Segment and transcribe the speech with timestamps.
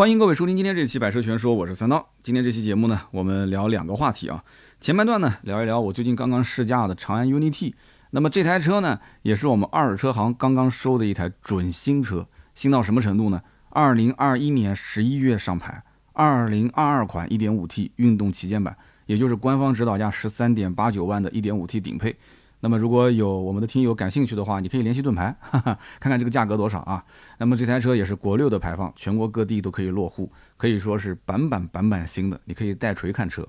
[0.00, 2.08] 欢迎各位收听今天这期《百车全说》，我是三刀。
[2.22, 4.42] 今天这期节目呢，我们聊两个话题啊。
[4.80, 7.74] 前半段呢，聊一聊我最近刚刚试驾的长安 UNI-T。
[8.12, 13.42] 那么这台车呢，也是我们二手车行刚刚收的一台准新车，新到什么程度呢？
[13.68, 15.82] 二零二一年十一月上牌，
[16.14, 18.74] 二零二二款一点五 T 运动旗舰版，
[19.04, 22.16] 也就是官方指导价十三点八九万的一点五 T 顶配。
[22.60, 27.02] 那么如果有我们的听友感兴趣的话，你可以联系盾牌，哈哈，看看这个价格多少啊？
[27.38, 33.46] 那么这台车也是国六的排放，全国各地都可以落户，可以说是板板板板新的，你可以带锤看车。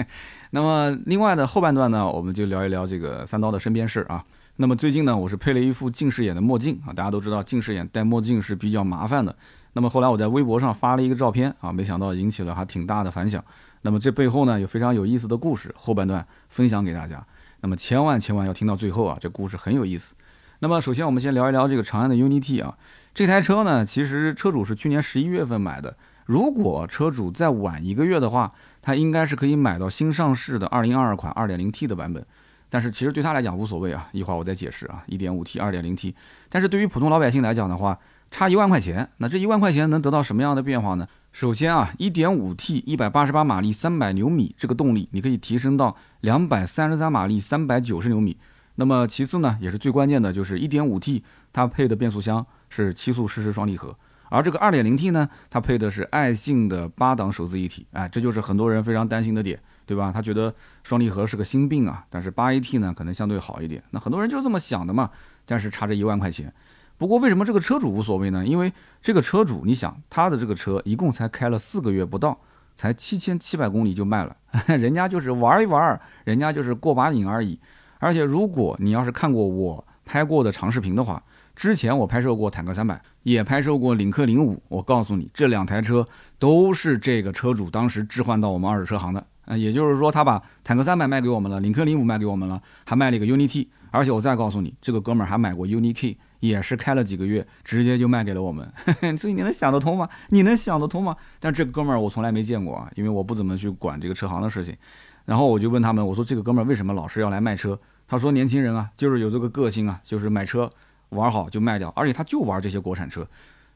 [0.50, 4.24] 那么另外的后半段呢，我们就聊一聊这个三刀的身边事啊。
[4.56, 9.36] 那么最近呢，我是配了一副近视眼的墨镜啊，大家都知道近视眼戴墨镜是比较麻烦的。
[9.74, 13.44] 那么后来我在微博上发了一个照片啊，没想到引起了还挺大的反响。
[13.82, 17.22] 那么这背后呢，有非常有意思的故事，后半段分享给大家。
[17.64, 20.12] 那么千万千万要听到最后啊，这故事很有意思。
[20.58, 22.76] 那么首先我们先聊一聊这个长安的 UNI-T 啊，
[23.14, 25.96] 这台车呢，其实车主是去年十一月份买的。
[26.26, 32.22] 如果车主再晚一个月的话，他应该是可以买到新上市的2022款 2.0T 的版本。
[32.68, 36.14] 但是其实对他来讲无所谓啊，一会儿我再解释啊，1.5T、2.0T。
[36.50, 37.98] 但是对于普通老百姓来讲的话，
[38.30, 41.08] 差一万块钱，那这一万块钱能得到什么样的变化呢？
[41.34, 48.38] 首先啊，1.5T 188马力300牛米这个动力，你可以提升到233马力390牛米。
[48.76, 53.98] 那么其次呢，也是最关键的，就是 1.5T 它配的变速箱是七速湿式双离合，
[54.30, 57.84] 而这个 2.0T 呢，它配的是爱信的八档手自一体。
[57.90, 60.12] 哎，这就是很多人非常担心的点，对吧？
[60.14, 60.54] 他觉得
[60.84, 63.82] 双离合是个心病啊，但是八 AT 呢可能相对好一点。
[63.90, 65.10] 那很多人就这么想的嘛，
[65.44, 66.54] 但是差这一万块钱。
[66.96, 68.46] 不过为什么这个车主无所谓呢？
[68.46, 68.72] 因为
[69.02, 72.38] 这个车主，你想他的这个车一共才开了四个月不到，
[72.76, 74.36] 才七千七百公里就卖了，
[74.78, 77.58] 人家就是玩一玩，人家就是过把瘾而已。
[77.98, 81.22] 而且如果你要是看过我拍过的长视频的话，
[81.56, 86.06] 之前我拍摄过坦克三百，也拍摄过领克零五，我告诉你，这两台车
[86.38, 89.24] 都是这个车主当时置换到我们二手车行的。
[89.46, 93.68] 呃，也就是说他把坦克三百卖给我们了，领克零五卖给我们了，还卖了一个 UNI-T。
[93.90, 96.16] 而且我再告诉你，这个哥们儿还买过 UNI-K。
[96.48, 98.70] 也是开了几个月，直接就卖给了我们，
[99.16, 100.08] 所以你能想得通吗？
[100.28, 101.16] 你能想得通吗？
[101.40, 104.76] 但这个哥们儿我从来没见过啊，因为我不怎么去管这个车行的事情。
[105.24, 107.78] 然后我就问他们，我说这个哥们儿为什么老是要来卖车？
[108.06, 110.70] 他说年轻人啊，就是有这个个性啊，就是买车
[111.08, 113.26] 玩好就卖掉，而且他就玩这些国产车。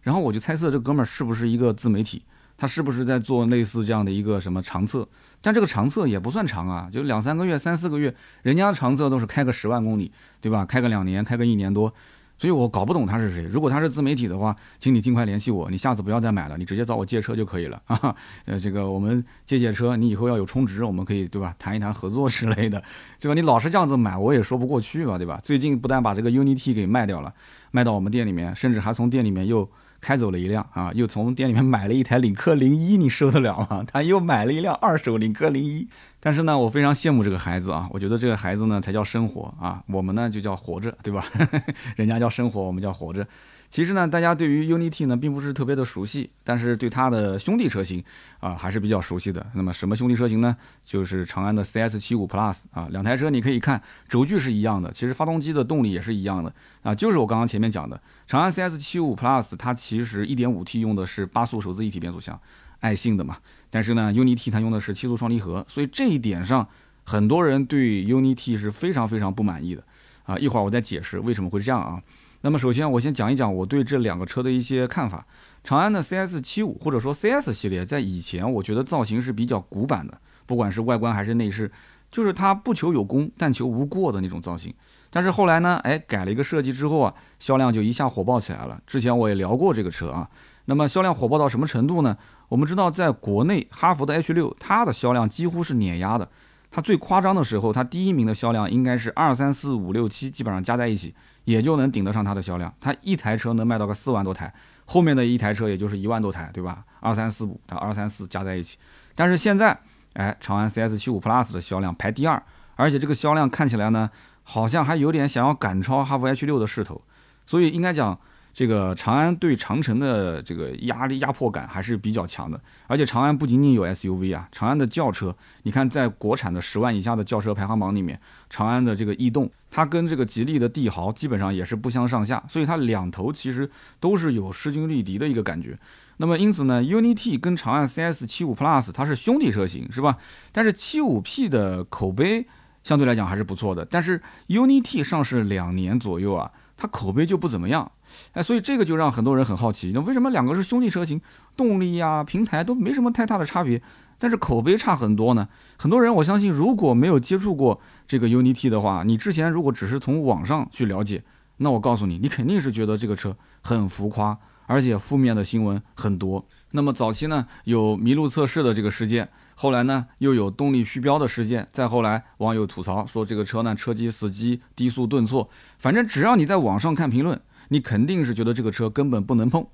[0.02, 2.22] 然后我就猜测这哥们儿是不是一个自媒体，
[2.56, 5.08] 他是不是在做类似这样的一个什么长测？
[5.40, 10.66] 但这个长测也不算长啊，就两三个月、三四个月，人家长测都是开个十万公里，对吧？
[10.66, 11.92] 开个两年，开个一年多。
[12.38, 13.42] 所以我搞不懂他是谁。
[13.42, 15.68] 如果他是自媒体的话，请你尽快联系我。
[15.70, 18.14] 你下次不要再买了，你直接找我借车就可以了啊。
[18.44, 21.54] 呃， 这个我们借借车，你以后要有充值，我们可以对吧？
[21.58, 22.82] 谈一谈合作之类的，
[23.20, 23.34] 对吧？
[23.34, 25.40] 你老是这样子买，我也说不过去吧，对吧？
[25.42, 27.34] 最近不但把这个 Unity 给卖掉了，
[27.72, 29.68] 卖到我们店里面，甚至还从店里面又
[30.00, 33.84] 开走了一辆啊，又从店里面买了一台领克零一，你受得了吗？
[33.90, 35.88] 他又买了一辆二手领克零一。
[36.20, 37.88] 但是呢，我非常羡慕这个孩子啊！
[37.92, 41.24] 我觉得这个孩子呢才叫生活啊，我们呢就叫活着，对吧？
[41.94, 43.24] 人家叫生活，我们叫活着。
[43.70, 48.02] 其实呢，大家对于 UNI-T 呢并不是特别的熟悉，但是对它的兄弟车型
[48.40, 49.46] 啊还是比较熟悉的。
[49.52, 50.56] 那么什么兄弟车型呢？
[50.84, 62.38] 就是长安的 CS75 Plus 啊，两台车你可以看轴距是一样的，其实发动机的动力也是一样的啊，就是我刚刚前面讲的长安 CS75 Plus，它其实 1.5T 用的是八速手自一体变速箱。
[62.80, 63.38] 爱信的嘛，
[63.70, 66.68] 但是呢，UNI-T 它用的是七速双离合，所以这一点上，
[67.04, 69.82] 很多人对 UNI-T 是非常非常不满意的
[70.24, 70.38] 啊。
[70.38, 72.00] 一会儿我再解释为什么会这样啊。
[72.42, 75.26] 那么首先我先讲一讲我对这两个车的一些看法。
[75.64, 81.72] 长安的 CS75 或者说 CS 系列，在以前我觉得造型是比较古板的，不管是外观还是内饰，
[82.12, 84.72] 就是它不求有功，但求无过的那种造型。
[85.10, 88.80] 但是后来呢，哎，改了一个设计之后啊，销量就一下火爆起来了。
[88.86, 90.28] 之前我也聊过这个车啊。
[90.66, 92.16] 那么销量火爆到什么程度呢？
[92.48, 96.28] 我们知道，在国内哈弗的 H 六，它的销量几乎是碾压的。
[96.70, 101.14] 它最夸张的时候，它第一名的销量应该是二三四五六七，基本上加在一起，
[101.44, 102.72] 也就能顶得上它的销量。
[102.78, 104.52] 它一台车能卖到个四万多台，
[104.84, 106.84] 后面的一台车也就是一万多台，对吧？
[107.00, 108.76] 二三四五，它二三四加在一起。
[109.14, 109.78] 但是现在，
[110.12, 112.42] 哎，长安 CS 七五 Plus 的销量排第二，
[112.76, 114.10] 而且这个销量看起来呢，
[114.48, 117.02] 好像还有点想要赶超哈弗 H 六的势头。
[117.46, 118.18] 所以应该讲。
[118.50, 135.78] 这个长安对长城的这个压力压迫感还是比较强的，而且长安不仅仅有 SUV 啊，长安的轿车，你看在国产的十万以下的轿车排行榜里面，长安的这个逸动，它跟这个吉利的帝豪基本上也是不相上下，所以它两头其实都是有势均力敌的一个感觉。
[136.16, 140.18] 那么因此呢，UNI-T 跟长安 CS75 Plus 它是兄弟车型是吧？
[140.50, 142.44] 但是 75P 的口碑
[142.82, 146.50] 相对来讲还是不错的，但是 UNI-T 上市两年左右啊。
[146.80, 147.90] 它口碑就不怎么样。
[148.34, 151.20] 哎，所以这个就让很多人很好奇，那为什么两个是兄弟车型，
[151.56, 153.82] 动力呀、平台都没什么太大的差别，
[154.16, 155.48] 但是口碑差很多呢？
[155.76, 161.24] 很多人我相信，如果没有接触过这个 UNI-T 的话，你之前如果只是从网上去了解，
[161.56, 166.46] 那我告诉你，你肯定是觉得这个车很浮夸，而且负面的新闻很多。
[166.70, 169.28] 那么早期呢，有麋鹿测试的这个事件，
[169.60, 175.50] 后来呢又有动力虚标的事件，再后来网友吐槽说这个车呢车机死机、低速顿挫，
[175.80, 177.40] 反正只要你在网上看评论。
[177.70, 179.66] 你肯定是觉得这个车根本不能碰，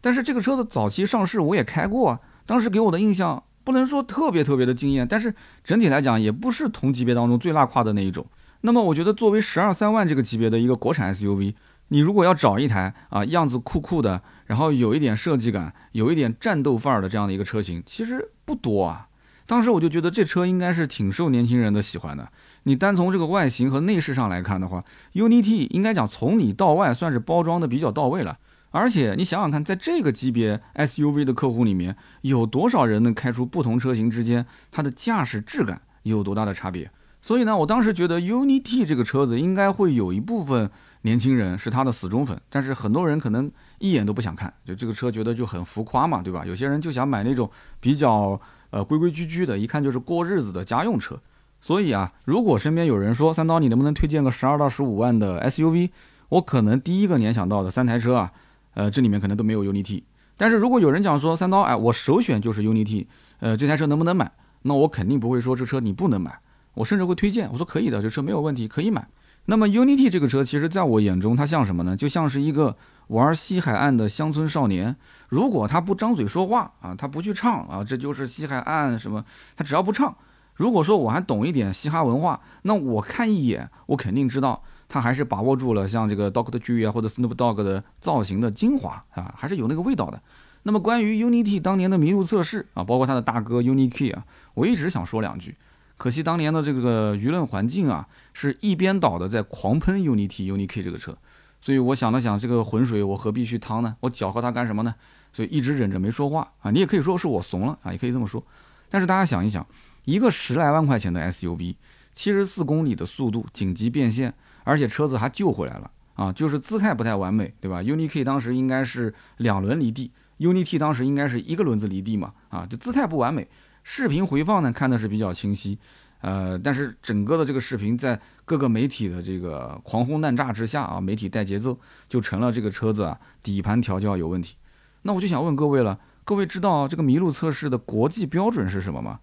[0.00, 8.26] 但是这个车子早期上市我也开过啊，当时给我的印象不能说特别特别的惊艳，但是整体来讲也不是同级别当中最拉胯的那一种。
[8.62, 11.54] 那么我觉得作为十二三万这个级别的一个国产 SUV，
[11.88, 19.06] 你如果要找一台啊样子酷酷的，然后有一点设计感、有一点战斗范儿的这样的一个车型，其实不多啊。
[19.50, 22.30] 当时我就觉得这车应该是挺受年轻人的喜欢的。
[22.62, 28.38] 你单从这个外形和内饰上来看的话，UNI-T 应该讲从里到外算是包装的比较到位了。
[28.70, 36.88] 而且你想想看，在这个级别 SUV 的客户里面，有多少人能开出不同车型之间它的驾驶质感有多大的差别？
[37.20, 40.70] 所以呢，我当时觉得 UNI-T 这个车子应该会有一部分
[41.02, 43.50] 年轻人是它的死忠粉，但是很多人可能
[43.80, 46.46] 一眼都不想看，就这个车觉得就很浮夸嘛，对吧？
[46.46, 47.50] 有些人就想买那种
[47.80, 48.40] 比较
[48.70, 51.18] 呃规规矩矩的，一看就是过日子的家用车。
[51.60, 55.90] 所以啊，如果身边有人说三刀，你能不能推荐个十二到十五万的 SUV？
[56.30, 58.32] 我可能第一个联想到的三台车啊，
[58.74, 60.04] 呃，这里面可能都没有 UNI-T。
[60.36, 63.06] 但是如果有人讲说三刀，哎，我首选就是 UNI-T，
[63.40, 64.32] 呃，这台车能不能买？
[64.62, 66.38] 那我肯定不会说这车你不能买，
[66.74, 69.06] 我甚至会推荐，我说可以的，这车没有问题，可以买。
[69.46, 71.96] 那么 UNI-T 这个车，其实在我眼中，它像什么呢？
[71.96, 72.76] 就像是一个
[73.10, 74.94] 玩西海岸的乡村少年。
[75.28, 79.24] 如果他不张嘴说话啊，他不去唱啊，这就是西海岸什么，
[79.56, 80.16] 他只要不唱。
[80.54, 90.20] 如果说我还懂一点嘻哈文化，那我看一眼，我肯定知道他还是把握住了像这个 Doctor Dre 啊或者 Snoop Dogg 的造型的精华啊，还是有那个味道的。
[90.64, 94.24] 那么关于 Unity 当年的麋鹿测试啊，包括他的大哥 UNI-K 啊，
[94.54, 95.56] 我一直想说两句，
[95.96, 101.16] 可惜当年的这个舆论环境啊，是一边倒的在狂喷 UNI-T UNI-K 这个车，
[101.60, 103.96] 所以我想了想，这个浑水我何必去趟呢？
[104.00, 104.94] 我搅和它干什么呢？
[105.32, 106.70] 所以一直忍着没说话啊。
[106.70, 108.42] 你也可以说是我怂了啊，也可以这么说。
[108.88, 109.66] 但是大家想一想。
[110.06, 111.76] 一个十来万块钱的 SUV，
[112.14, 114.32] 七十四公里的速度，紧急变线，
[114.64, 116.32] 而且车子还救回来了啊！
[116.32, 122.66] 就是姿态不太完美，对吧？UNI-K 当时应该是两轮离地，UNI-T 当时应该是一个轮子离地嘛啊！
[122.68, 123.46] 就姿态不完美，
[123.84, 125.78] 视频回放呢看的是比较清晰，
[126.20, 131.78] 呃，但是整个的这个视频在各个媒体的这个狂轰滥炸之下啊，媒体带节奏，
[132.08, 134.56] 就成了这个车子啊底盘调教有问题。
[135.02, 139.20] 那我就想问各位了，各位知道这个麋鹿测试的国际标准是什么吗？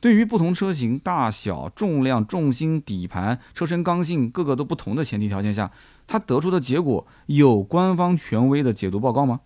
[0.00, 5.70] 对于不同车型大小、重量、重心、底盘、车身刚性各个都不同的前提条件下，
[6.06, 9.40] 它得出的结果有官方权威的解读报告吗？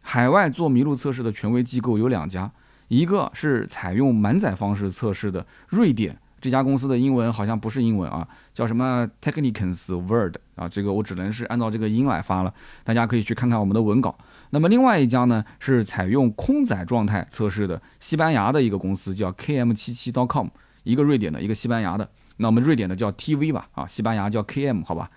[0.00, 2.50] 海外做麋鹿测试的权威机构有两家，
[2.88, 12.52] 一个是采用满载方式测试的瑞典这家公司的英文好像不是英文啊，叫什么 Technicans Word 啊，这个我只能是按照这个音来发了，
[12.82, 14.18] 大家可以去看看我们的文稿。
[14.50, 20.48] 那么另外一家呢是采用空载状态测试的，西班牙的一个公司叫 KM77.com，
[20.82, 22.10] 一个瑞典的，一个西班牙的。
[22.38, 25.08] 那我们瑞典的叫 TV 吧，啊，西班牙叫 KM，好吧。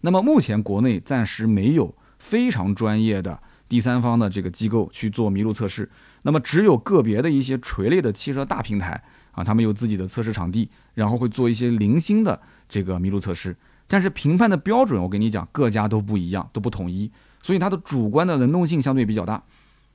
[0.00, 5.88] 那么目前国内暂时没有非常专业的第三方的这个机构去做麋鹿测试，
[6.22, 9.00] 那么只有个别的一些垂类的汽车大平台
[9.32, 13.56] 啊，他们有自己的测试场地，然后会做一些零星的这个麋鹿测试。
[13.88, 17.10] 但是评判的标准，我跟你讲，各家都不一样，都不统一。
[17.42, 19.42] 所以它的主观的能动性相对比较大，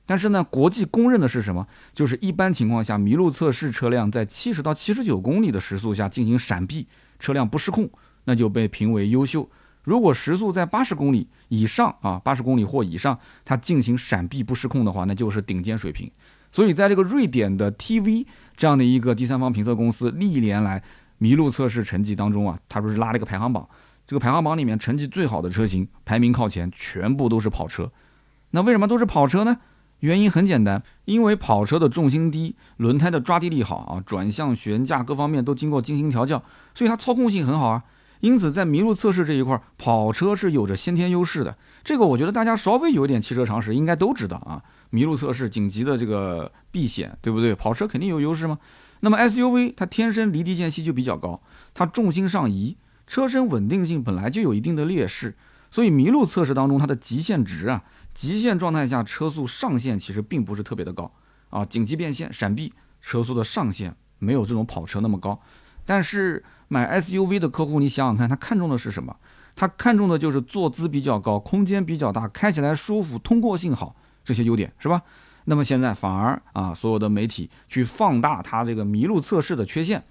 [0.04, 1.66] 但是呢，国际公认的是什么？
[1.94, 6.86] 就是一般情况下，麋鹿测试车辆在七十到七十九公里的时速下进行闪避，
[7.18, 7.90] 车辆不失控，
[8.24, 9.48] 那就被评为优秀。
[9.82, 16.10] 如果时速在八十公里以上啊，八十公里或以上，它进行闪避不失控的话，那就是顶尖水平。
[16.50, 18.26] 所以在这个瑞典的 TV
[18.56, 20.82] 这样的一个第三方评测公司历年来
[21.20, 23.68] 麋鹿测试成绩当中啊，它不是拉了一个排行榜。
[24.06, 27.90] 这个排行榜里面成绩最好的车型排名靠前，全部都是跑车。
[28.52, 29.58] 那为什么都是跑车呢？
[30.00, 37.82] 原因很简单，因为跑车的重心低，轮胎的抓地力好啊，转向、悬架各方面都经过精心调教，所以它操控性很好啊。
[38.20, 41.56] 因此在麋鹿测试这一块，跑车是有着先天优势的。
[41.84, 44.62] 这个我觉得大家稍微有点汽车常识应该都知道啊。
[44.92, 47.54] 麋鹿测试紧急的这个避险，对不对？
[47.54, 48.58] 跑车肯定有优势吗？
[49.00, 51.40] 那么 SUV 它天生离地间隙就比较高，
[51.74, 52.76] 它重心上移。
[53.06, 55.34] 车身稳定性本来就有一定的劣势，
[55.70, 61.10] 所以麋鹿测试当中它的极限值啊，极限状态下车速上限其实并不是特别的高
[61.48, 65.40] 啊，紧急变线、闪避，车速的上限没有这种跑车那么高。
[65.86, 69.16] 但是买 SUV 的客户，你想想看，他看中的是什么？
[69.56, 75.02] 他看重的就是坐姿比较高，空间比较大，开起来舒服，通过性好这些优点，是吧？
[75.46, 80.04] 那么现在反而啊，所有的媒体去放大它这个麋鹿测试的缺陷，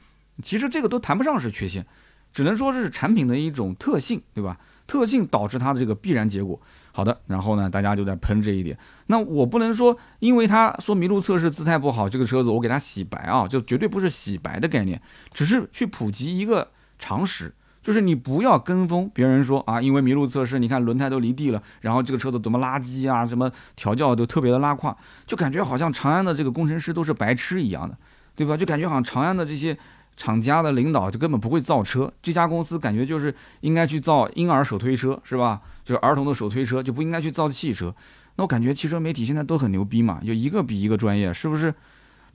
[0.44, 1.86] 其实这个都谈不上是缺陷，
[2.34, 4.58] 只能说是产品的一种特性，对吧？
[4.88, 6.60] 特性导致它的这个必然结果。
[6.98, 8.76] 好的，然后呢，大家就在喷这一点。
[9.06, 15.00] 那我不能说，因为他说麋鹿测试姿态不好，这个车子我给它洗白啊，就绝对不是洗白的概念，
[15.32, 27.96] 只是去普及一个常识，就是你不要跟风别人说啊，因为麋鹿测试，你看轮胎都离地了，然后这个车子怎么垃圾啊，什么调教都特别的拉胯，就感觉好像长安的这个工程师都是白痴一样的，
[28.36, 28.58] 对吧？
[28.58, 29.78] 就感觉好像长安的这些。
[30.18, 35.62] 厂家的领导就根本不会造车，这家公司感觉就是应该去造婴儿手推车，是吧？
[35.86, 37.96] 就是儿童的手推车，就不应该去造汽车。
[38.36, 41.74] 那我感觉汽车媒体现在都很牛逼嘛，就一个比一个专业，是不是？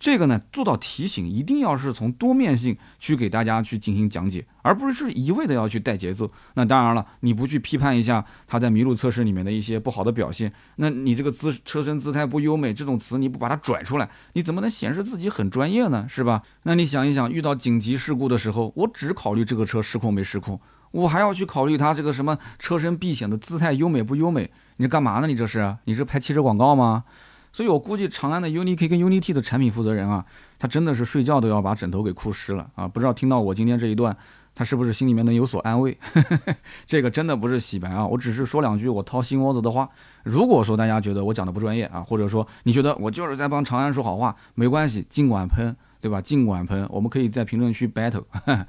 [0.02, 6.28] 这个呢，做到提醒，一定要是从多面性去给大家去进行讲解，而不是一味的要去带节奏。
[6.54, 16.04] 那当然了，你不去批判一下他在麋鹿测试里面的一些不好的表现，那你这个姿车身姿态不优美这种词你不把它拽出来，你怎么能显示自己很专业呢？
[16.08, 16.42] 是吧？
[16.64, 24.50] 那你想一想，遇到紧急事故的时候，我只考虑这个车失控没失控，我还要去考虑它这个什么车身避险的姿态优美不优美？
[24.78, 25.28] 你这干嘛呢？
[25.28, 25.76] 你这是？
[25.84, 27.04] 你是拍汽车广告吗？
[27.52, 30.24] 所以我估计长安的 UNI-K 跟 UNI-T 的产品负责人啊，
[30.58, 32.88] 他真的是睡觉都要把枕头给哭湿了啊！
[32.88, 34.16] 不知道听到我今天这一段，
[34.54, 35.96] 他是不是心里面能有所安慰？
[36.86, 39.88] 这个真的不是洗白啊，我只是说两句我掏心窝子的话。
[40.24, 46.22] 如果说大家觉得我讲的不专业啊，或者说你觉得我就是在帮长安说好话，没关系，尽管喷，对吧？
[46.22, 48.24] 尽管喷，我们可以在评论区 battle。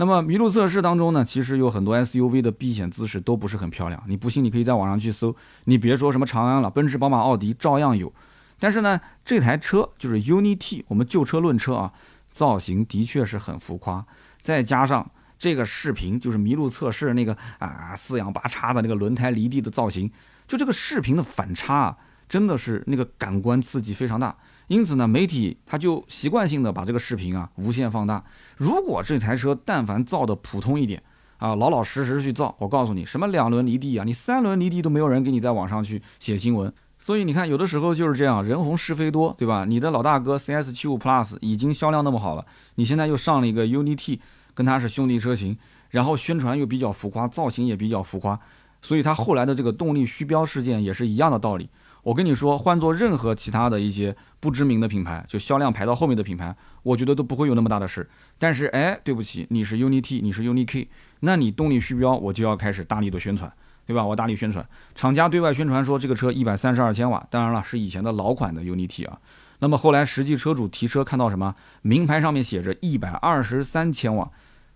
[0.00, 4.00] 那么麋鹿测试当中呢，其实有很多 SUV 的避险姿势都不是很漂亮。
[4.06, 5.34] 你不信，你可以在网上去搜。
[5.64, 8.12] 你别说什么长安了，奔驰、宝马、奥迪照样有。
[8.60, 11.92] 但是呢，这台车就是 UNI-T，我们就车论车啊，
[12.30, 14.06] 造型的确是很浮夸。
[14.40, 20.08] 再加上这个视频，就是麋鹿测试那个啊四仰八叉的那个轮胎离地的造型，
[20.46, 21.96] 就这个视频的反差啊，
[22.28, 24.36] 真的是那个感官刺激非常大。
[24.68, 28.24] 因此呢，媒体他就习惯性的把这个视频啊无限放大。
[28.56, 31.02] 如果这台车但凡造的普通一点
[31.38, 36.72] 啊，老老实实去造，我告诉你，什么两轮离地啊，你三轮离地都没有人给你在网上去写新闻。
[36.98, 39.64] 所以你看，有的时候就是这样，人红是非多，对吧？
[39.64, 42.44] 你的老大哥 CS 七五 Plus 已经销量那么好了，
[42.74, 44.20] 你现在又上了一个 UNI-T，
[44.52, 45.56] 跟它是兄弟车型，
[45.90, 48.38] 然后宣传又比较浮夸，造型也比较浮夸，
[48.82, 51.70] 所以它后来的这个动力虚标事件也是一样的道理。
[52.08, 58.08] 我跟你说，换做任何其他的一些不知名的品牌，就销量排到后面的品牌，我觉得都不会有那么大的事。
[58.38, 60.88] 但是，哎，对不起，你是 UNI-T，你是 UNI-K，
[61.20, 63.52] 那你动力虚标，我就要开始大力的宣传，
[63.84, 64.02] 对吧？
[64.02, 69.18] 我大力宣传，厂家对外宣传说这个车一百三十二千瓦，当然了，是以前的老款的 UNI-T 啊。
[69.58, 71.54] 那么后来实际车主提车看到什么？
[71.82, 74.30] 名牌上面写着一百二十三千瓦，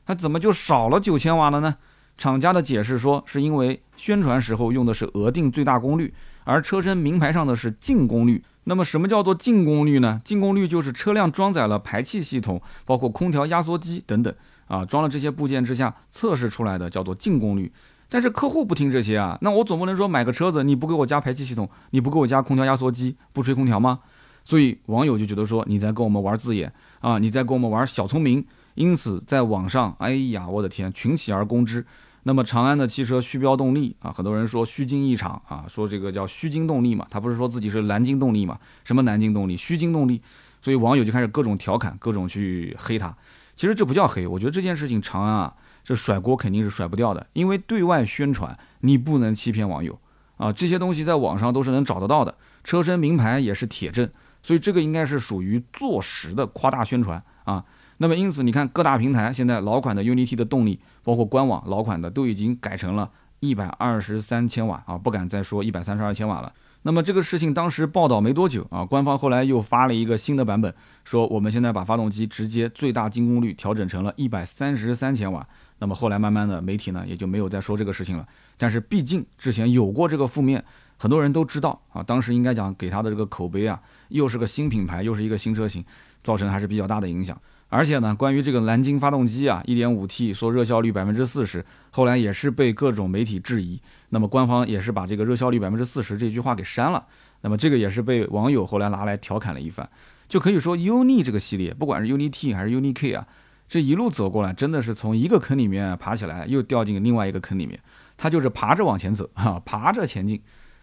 [0.05, 1.77] 它怎么就少了九千瓦了呢？
[2.19, 6.13] 厂家的解释说，是因为宣传时候用的是额定最大功率。
[6.45, 10.21] 而车身名牌上的是净功率，那么什么叫做净功率呢？
[10.25, 14.35] 净功率就是车辆装载了排气系统，包括空调、压缩机等等
[14.67, 17.71] 啊，装了这些部件之下测试出来的叫做净功率。
[18.09, 24.01] 但是客户不听这些啊，那我总不能说买个车子你不给我加排气系统，你不给我加空调、压缩机，不吹空调吗？
[24.45, 28.45] 所以网友就觉得说你在跟我们玩字眼啊，你在跟我们玩小聪明，
[28.75, 31.87] 因此在网上，哎呀，我的天，群起而攻之。
[32.25, 38.59] 那么长安的汽车虚标动力啊，很多人说虚惊一场啊，说这个叫虚惊动力嘛，他不是说自己是蓝鲸动力嘛？
[38.85, 39.57] 什么蓝鲸动力？
[39.57, 40.23] 虚惊动力，
[40.61, 43.13] 所以网友就开始各种调侃，各种去黑他。
[43.57, 49.99] 其实这不叫黑，我觉得这件事情长安啊，这甩锅肯定是甩不掉的，因为对外宣传你不能欺骗网友
[50.37, 54.09] 啊，这些东西在网上都是能找得到的，车身名牌也是铁证，
[54.43, 57.65] 所以这个应该是属于坐实的夸大宣传啊。
[58.03, 66.53] 那么因此，你看各大平台现在老款的 UNI-T 的动力，包括官网老款的都已经改成了一百二十三千瓦啊，不敢再说一百三十二千瓦了。
[66.83, 75.47] 那么这个事情当时报道没多久啊，官方后来又发了一个新的版本，说我们现在把发动机直接最大净功率调整成了一百三十三千瓦。
[75.79, 78.27] 那么后来慢慢的媒体呢也就没有再说这个事情了。
[78.59, 80.65] 但是毕竟之前有过这个负面，
[80.97, 85.85] 很多人都知道啊，当时应该讲给他的这个口碑啊，又是个新品牌，又是一个新车型，
[86.25, 87.41] 造成还是比较大的影响。
[87.75, 93.81] 而且呢，关于这个蓝鲸发动机啊，1.5T 说热效率百分之四十，后来也是被各种媒体质疑。
[94.11, 97.03] 那么官方也是把这个热效率百分之四十这句话给删了。
[97.41, 99.89] 那么这个也是被网友后来拿来调侃了一番。
[100.29, 103.27] 就可以说，UNI 这个系列，不管是 UNI-T 还是 UNI-K 啊，
[103.67, 107.81] 这一路走过来，真的是从一个坑里面爬起来，又掉进另外一个坑里面。
[108.19, 110.43] 它就是爬着往前走，哈， 爬着前进。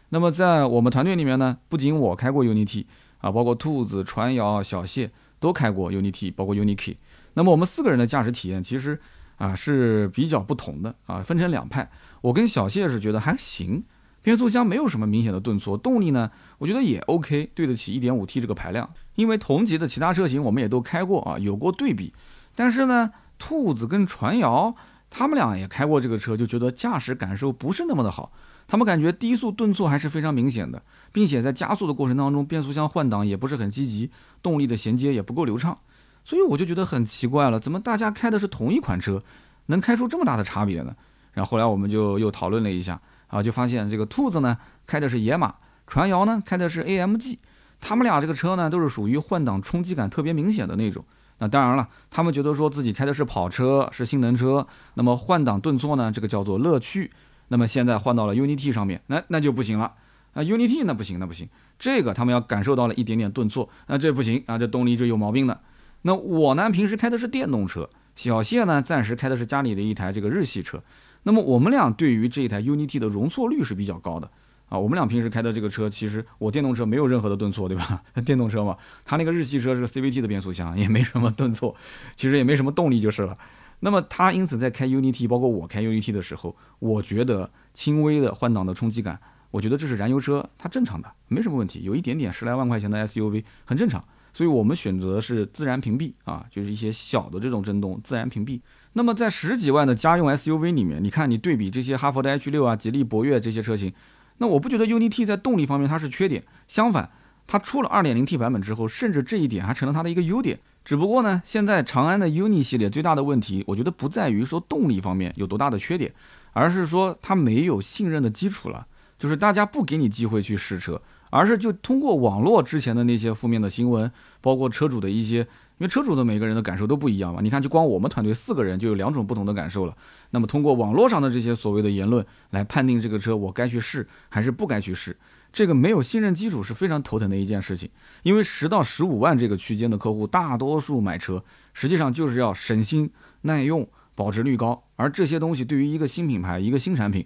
[0.10, 2.88] 那么在我们团队里面呢，不仅我开过 UNI-T
[3.20, 5.12] 啊，包括兔子、传谣、小谢。
[5.40, 6.98] 都开过 UNI-T，包括 UNI-K。
[7.34, 9.00] 那么我们四个人的驾驶体验，其实
[9.38, 11.90] 啊是比较不同的啊，分成两派。
[12.22, 13.84] 我跟小谢是觉得还行，
[14.22, 18.90] 变速箱没有什么明显的顿挫，动力呢，我觉得也 OK，对得起 1.5T 这个排量。
[19.16, 22.14] 因为同级的其他车型我们也都开过啊，有过对比。
[22.56, 24.76] 但是呢，兔子跟传谣
[25.10, 28.32] 他们俩也开过这个车，就觉得驾驶感受不是那么的好。
[28.68, 35.78] 他们感觉低速顿挫还是非常明显的，并且在加速的过程当中，变速箱换挡也不是很积极，动力的衔接也不够流畅。
[36.24, 39.24] 所以我就觉得很奇怪了，怎么大家开的是同一款车，
[39.68, 40.96] 能开出这么大的差别呢？
[41.34, 45.56] 然后后来我们就又讨论了一下啊，就发现这个兔子呢开的是野马，
[45.88, 47.38] 传谣呢开的是 AMG，
[47.80, 51.04] 他们俩这个车呢都是属于换挡冲击感特别明显的那种。
[51.40, 57.10] 那当然了，他们觉得说自己开的是跑车，是性能车，那么换挡顿挫呢，这个叫做乐趣。
[57.48, 59.94] 那么现在换到了 UNI-T 上面，那那就不行了
[60.34, 61.48] 啊！UNI-T 那不行，那不行，
[61.80, 65.62] 这个他们要感受到了一点点顿挫，那这不行啊，这动力就有毛病的。
[66.04, 70.84] 那我呢，平时开的是电动车，小谢呢，暂时开的是家里的一台这个日系车。
[71.24, 74.30] 那么我们俩对于这一台 UNI-T 的容错率是比较高的
[74.70, 74.78] 啊。
[74.78, 78.02] 我们俩平时开的这个车，其实我电动车没有任何的顿挫，对吧？
[78.26, 81.76] 电动车嘛，它那个日系车是个 CVT 的变速箱， 也没什么顿挫，
[82.16, 83.38] 其实也没什么动力就是了。
[83.82, 89.20] 那么它因此在开 UNI-T，包括我开 UNI-T 的时候，我觉得轻微的换挡的冲击感，
[89.52, 91.82] 我觉得这是燃油车它正常的，没什么问题。
[91.84, 94.04] 有一点点十来万块钱的 SUV 很正常，
[94.34, 98.62] 所以我们选择是自然屏蔽啊，就是一些小的这种震动自然屏蔽。
[98.94, 103.94] 那么在十几万的家用 SUV 里面，你看你对比这些哈弗的 H 六啊、吉利博越这些车型，
[104.38, 107.10] 那我不觉得 UNI-T 在动力方面它是缺点，相反，
[107.46, 110.60] 它出了 2.0T 版本之后，甚至这一点还成了它的一个优点。
[110.86, 116.12] 只不过呢，现在长安的 UNI 系列最大的问题，我觉得不在于说动力方面有多大的缺点，
[116.54, 118.88] 而是说它没有信任的基础了。
[119.20, 121.00] 就是大家不给你机会去试车，
[121.30, 124.10] 而是就通过网络之前的那些负面的新闻，
[124.40, 125.48] 包括车主的一些，因
[125.80, 127.42] 为车主的每个人的感受都不一样嘛。
[127.44, 129.96] 你看，就光我们团队四个人就有两种不同的感受了。
[130.32, 135.16] 那么通过网络上的这些所谓的言论来判定这个车我该去试还是不该去试。
[135.52, 137.90] 这个没有信任基础是非常头疼的一件事情，
[138.22, 147.26] 因为十到十五万这个区间的客户，大多数买车实际上就是要省心、耐用、保值率高，而这些东西对于一个新品牌、一个新产品，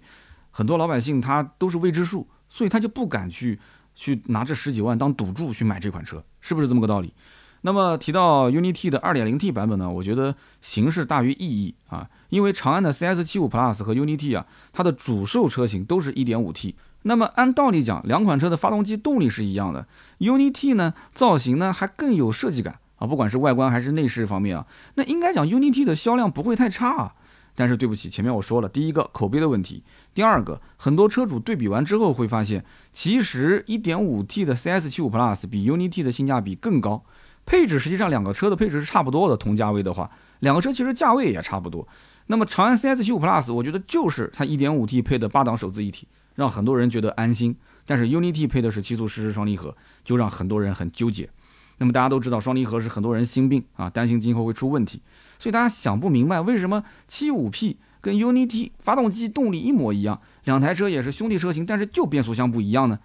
[0.56, 3.58] 很多老百姓他都是未知数，所以他就不敢去
[3.96, 7.12] 去拿这十几万当赌注去买这款车，是不是这么个道理？
[7.62, 16.76] 那么提到 UNI-T 的 2.0T 版本呢，我觉得形式大于意义啊，因为长安的 CS75 Plus 和 UNI-T 啊，它的主售车型都是一点五 T。
[17.02, 19.88] 那么按道理讲，两款车的发动机动力是一样的。
[20.18, 27.14] UNI-T 呢，造型呢还更有设计感啊，不管是外观还是内饰方面啊，那应该讲 UNI-T 的销量不会太差啊。
[27.54, 37.04] 但是对不起，前面我说了，第一个口碑的问题，第二个很多车主对比完之后会发现，其实 1.5T 的 CS75 Plus 比 UNI-T 的性价比更高，
[37.46, 41.86] 配置实际上两个车的配置是差不多的，同价位的话，两个车其实价位也差不多。
[42.26, 46.06] 那么长安 CS75 Plus 我觉得就是它 1.5T 配的八档手自一体。
[46.34, 47.54] 让很多人觉得安心，
[47.86, 51.30] 但是 UNI-T 配的是七速湿式双离合，就让很多人很纠结。
[51.78, 55.00] 那么大家都知道，双离合是很多人心病啊，担心今后会出问题，
[55.44, 62.98] 所以大家想不明白为什么 75P 跟 UNI-T 发动机动力一模一样，两台车也是兄弟车型，但是就变速箱不一样呢？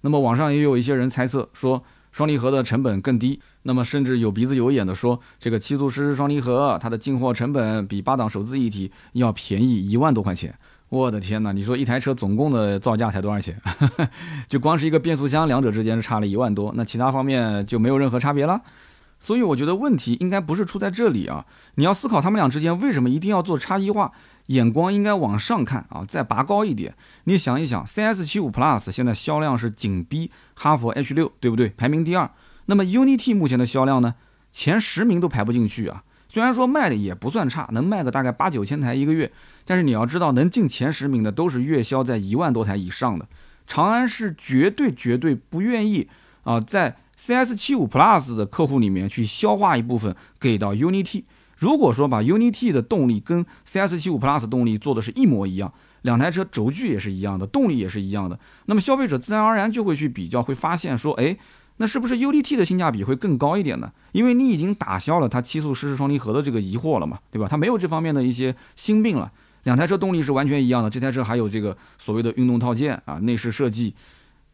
[0.00, 10.52] 那么网上也有一些人猜测说，双离合的成本更低，那么甚至有鼻子有眼的说，这个七速湿式双离合它的进货成本比八档手自一体要便宜一万多块钱。
[10.88, 11.52] 我的天哪！
[11.52, 13.56] 你说一台车总共的造价才多少钱？
[14.50, 18.60] 就光是一个变速箱，两者之间是差了一万多，那其他方面就没有任何差别了。
[19.18, 21.46] 所以我觉得问题应该不是出在这里啊！
[21.76, 24.12] 你要思考他们俩之间为什么一定要做差异化，
[24.48, 26.94] 眼光应该往上看啊，再拔高一点。
[27.24, 31.70] 你想一想，CS75 Plus 现在销量是紧逼哈弗 H6，对不对？
[31.70, 32.30] 排名第二。
[32.66, 34.14] 那么 UNI-T 目前的销量呢？
[34.52, 36.04] 前十名都排不进去啊！
[36.28, 39.32] 虽然说卖的也不算差，能卖个大概八九千台一个月，
[39.64, 43.26] 但是你要知道，能进前十名的都是月销在一万多台以上的。
[43.66, 46.08] 长安是绝对绝对不愿意
[46.42, 51.24] 啊，在 CS75 Plus 的客户里面去消化一部分给到 UNI-T。
[51.56, 55.72] 如果说把 UNI-T 的动力跟 CS75 Plus 动力做的是一模一样，
[56.02, 61.36] 两台车轴距也是一样的，动力也是一样的，那么消费者自然而然就会去比较，会发现说，哎。
[61.78, 63.90] 那是不是 UDT 的性价比会更高一点呢？
[64.12, 67.48] 因为你已经打消了它七速湿式双离合的这个疑惑了嘛，对吧？
[67.50, 69.32] 它没有这方面的一些心病了。
[69.64, 73.92] 两台车动力是完全一样的，这台车还有这个所谓的运动套件啊，内饰设计。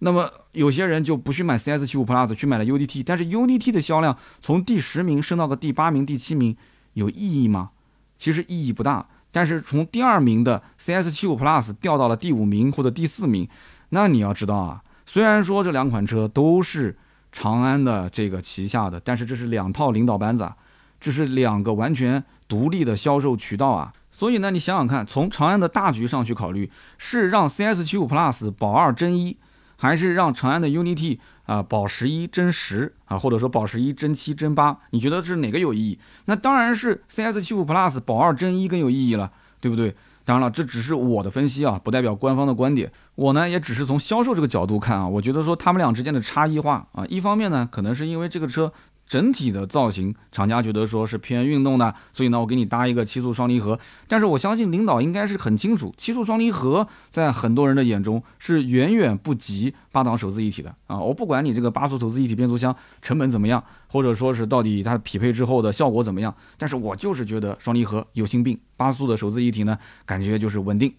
[0.00, 6.54] 那么有些人就不去买 CS75 Plus，去买了 UDT，但是 UDT 的销量从第十名升到个第八名、第七名，
[6.92, 7.70] 有意义吗？
[8.18, 9.06] 其实意义不大。
[9.32, 13.48] 但是从第二名的 CS75 Plus 掉到了第五名或者第四名，
[13.90, 16.98] 那你要知道啊，虽然说这两款车都是。
[17.32, 20.52] 长安的这个旗下的，但是这是两套领导班子，
[20.98, 23.92] 这是两个完全独立的销售渠道啊。
[24.10, 29.36] 所以呢，你想想看，从长安的大局上去考虑，是让 CS75 Plus 保二争一，
[29.80, 34.76] 还是让长安的 UNI-T 啊保十一争十啊，或者说保十一争七争八？
[34.90, 35.98] 你觉得是哪个有意义？
[36.26, 39.96] 那当然是 CS75 Plus 保二争一更有意义了，对不对？
[40.22, 42.92] 当然了，这只是我的分析啊，不代表官方的观点。
[43.14, 48.70] 我呢，也只是从销售这个角度看啊，我觉得说他们俩之间的差异化啊，一方面呢，可能是因为这个车。
[49.10, 53.76] 整体的造型，厂家觉得说是偏运动的，所以呢，我给你搭一个七速双离合。
[54.06, 60.96] 但是我相信领导应该是很清楚，七速双离合在很多人的眼中是远远不及八档手自一体的啊！
[60.96, 70.94] 我不管你这个八速手自一体变速箱成本怎么样，或者说是到底它匹配之后的效果怎么样，但是我就是觉得双离合有心病，八速的手自一体呢，感觉就是稳定，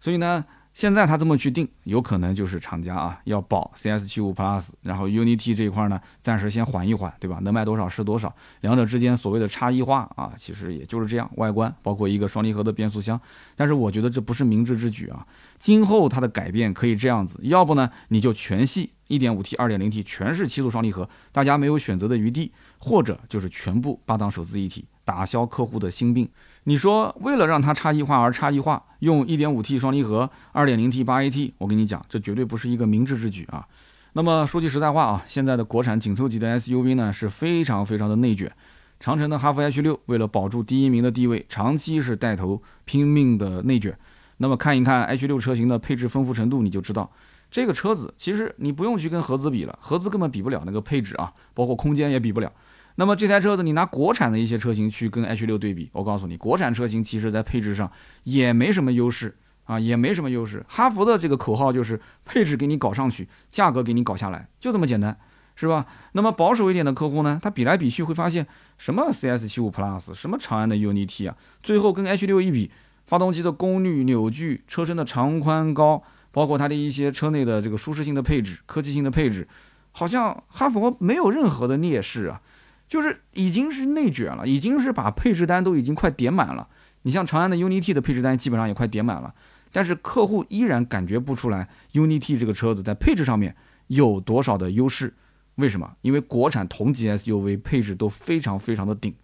[0.00, 0.42] 所以呢。
[0.72, 7.38] 现在他这么去定，有可能就是厂家啊要保 CS75 Plus，然后 Unity 这一块呢暂时先缓一缓，对吧？
[7.42, 13.20] 能卖多少是多少，两者之间所谓的差异化啊，其实也就是这样，外观包括一个双离合的变速箱。
[13.56, 15.26] 但是我觉得这不是明智之举啊，
[15.58, 26.30] 今后它的改变可以这样子，要不呢你就全系 1.5T、2.0T 全是七速双离合，大家没有选择的余地，或者就是全部八档手自一体，打消客户的心病。
[26.70, 33.66] 你说为了让它差异化而差异化，用 1.5T 双离合、2.0T 8AT，我跟你讲，这绝对不是一个明智之举啊。
[34.12, 38.52] 那么说句实在话啊，现在的国产紧凑级的 SUV 呢是非常非常的内卷。
[39.00, 43.98] 长城的哈弗 H 六为了保住第一名的地位，长期是带头拼命的内卷。
[44.36, 47.10] 那么看一看 H 六车型的配置丰富程度，你就知道
[47.50, 52.52] 这个车子其实你不用去跟合资比了，合资根本比不了那个配置啊，包括空间也比不了。
[53.00, 57.90] 那么这台车子，你拿国产的一些车型去跟 H 六对比，我告诉你，国产车型其实在配置上
[58.24, 59.34] 也没什么优势
[59.64, 60.62] 啊，也没什么优势。
[60.68, 65.16] 哈弗的这个口号就是配置给你搞上去，价格给你搞下来，就这么简单，
[65.56, 65.86] 是吧？
[66.12, 72.70] 那么保守一点的客户呢，他比来比去会发现，什么 CS 七五 Plus，什么长安的 UNI-T 啊，最后跟 H 六一比，
[73.06, 79.48] 发动机的功率、扭矩、车身的长宽高，包括它的一些车内的这个舒适性的配置、科技性的配置，
[79.92, 82.42] 好像哈弗没有任何的劣势啊。
[82.90, 86.66] 就是已经是内卷了，已经是把配置单都已经快点满了。
[87.02, 89.32] 你像长安的 UNI-T 的配置单基本上也快点满了，
[89.70, 93.54] 但是客户依然感觉不出来 UNI-T 这个车子在配置上面
[93.86, 95.14] 有多少的优势。
[95.54, 95.94] 为什么？
[96.00, 99.14] 因为国产同级 SUV 配置都非常非常的顶，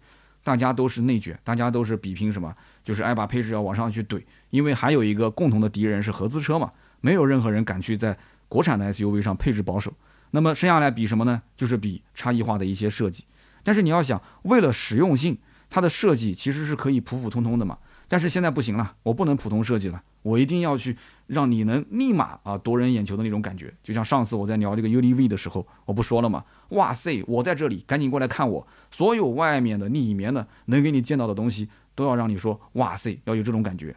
[0.45, 2.55] 大家都是内卷，大家都是比拼什么？
[2.85, 4.23] 就是爱把配置要往上去怼。
[4.49, 9.93] 因为还有一个共同的敌人是合资车嘛，没有任何人敢去在国产的 SUV 上配置保守。
[10.31, 11.41] 那么剩下来比什么呢？
[11.57, 13.25] 就是比差异化的一些设计。
[13.67, 15.37] 但是你要想，为了实用性，
[15.69, 17.77] 它的设计其实是可以普普通通的嘛。
[18.07, 23.73] 但是现在不行了，我不能普通设计了，我一定要去让你能立马啊夺人眼球的那种感觉。
[23.83, 26.45] 就像上次我在聊这个 UDV 的时候，我不说了吗？
[26.69, 28.65] 哇塞，我在这里，赶紧过来看我。
[28.89, 33.93] 所有外面的、里面的能给你见到的东西，都要让你说哇塞，要有这种感觉。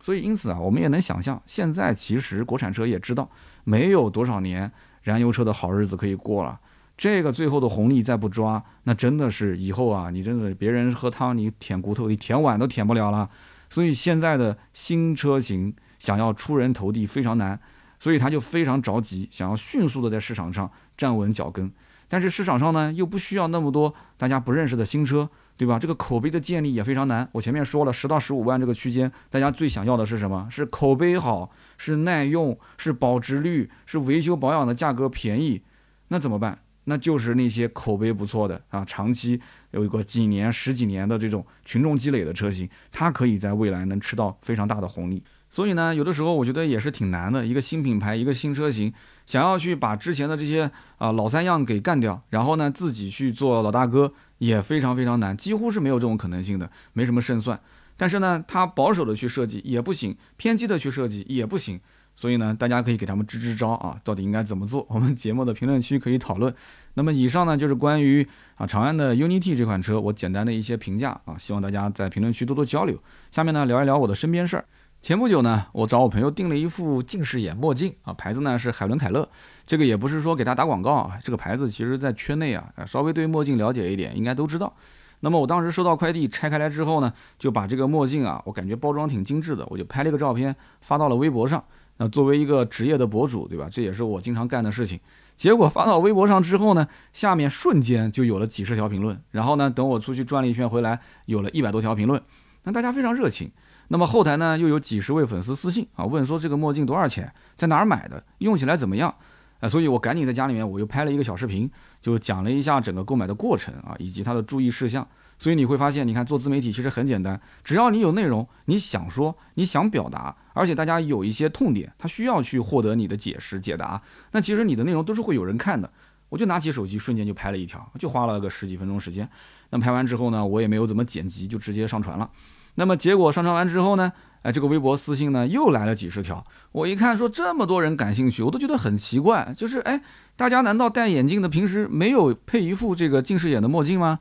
[0.00, 3.30] 所以因此啊，我们也能想象，现在其实国产车也知道，
[3.62, 6.58] 没有多少年燃油车的好日子可以过了。
[7.02, 13.28] 这个最后的红利再不抓，那真的是以后啊，你真的别人喝汤你舔骨头，你舔碗都舔不了了。
[13.68, 17.58] 所以现在的新车型想要出人头地非常难，
[17.98, 21.72] 所以他就非常着急，想要迅速的在市场上站稳脚跟。
[22.06, 25.80] 但是市场上呢又不需要那么多大家不认识的新车，对吧？
[25.80, 27.28] 这个口碑的建立也非常难。
[27.32, 30.46] 我前面说了，十到十五万这个区间，大家最想要的是什么？
[30.48, 35.62] 是口碑好，是耐用，是保值率，是维修保养的价格便宜。
[36.06, 36.60] 那怎么办？
[36.84, 39.40] 那就是那些口碑不错的啊，长期
[39.70, 45.22] 有一个几年、十几年的这种群众积累的车型，它可以在未来能吃到非常大的红利。
[45.48, 47.44] 所以呢，有的时候我觉得也是挺难的。
[47.44, 48.90] 一个新品牌，一个新车型，
[49.26, 57.60] 想要去把之前的这些啊老三样给干掉，然后呢自己去做老大哥，也非常非常难，几乎是没有这种可能性的，没什么胜算。
[57.98, 61.78] 但是呢，它保守的去设计也不行，偏激的去设计也不行。
[62.14, 64.86] 所以呢，大家可以给他们支支招啊，到底应该怎么做？
[64.90, 66.54] 我们节目的评论区可以讨论。
[66.94, 72.98] 那么以上呢，就是关于啊长安的 UNI-T 这款车，我简单的一些评价啊，希望大家在评论区多多交流。
[73.30, 74.64] 下面呢，聊一聊我的身边事儿。
[75.00, 79.28] 前不久呢，我找我朋友订了一副近视眼墨镜啊，牌子呢是海伦凯勒。
[79.66, 84.72] 这个也不是说给他打广告啊，这个牌子其实在圈内啊，稍微对墨镜了解一点，应该都知道。
[85.20, 91.64] 那么我当时收到快递，拆开来之后呢，就把这个墨镜啊，我感觉包装挺精致的，我就拍了一个照片发到了微博上。
[92.02, 93.68] 那作为一个职业的博主，对吧？
[93.70, 94.98] 这也是我经常干的事情。
[95.36, 99.16] 结果发到微博上之后呢，下面瞬间就有了几十条评论。
[99.30, 102.20] 然后呢，等我出去转了一圈回来，有了一百多条评论。
[102.64, 103.48] 那大家非常热情。
[103.86, 109.14] 那么后台呢，又有几十位粉丝私信啊，问说这个墨镜多少钱，在哪儿买的，用起来怎么样？
[109.60, 115.06] 啊，所以我赶紧在家里面我又拍了一个小视频，就讲了一下整个购买的过程啊，以及它的注意事项。
[115.38, 125.90] 所以你会发现，你看做自媒体其实很简单，只要你有内容，你想说，你想表达，而且大家有一些痛点，他需要去获得你的解释解答，那其实你的内容都是会有人看的。
[126.28, 129.28] 我就拿起手机，瞬间就拍了一条，就花了个十几分钟时间。
[129.68, 132.30] 那拍完之后呢，我也没有怎么剪辑，就直接上传了。
[132.76, 136.42] 那么结果上传完之后呢，哎，这个微博私信呢又来了几十条。
[136.72, 140.02] 我一看说这么多人感兴趣，我都觉得很奇怪，就是哎，
[140.34, 144.18] 大家难道戴眼镜的平时没有配一副这个近视眼的墨镜吗？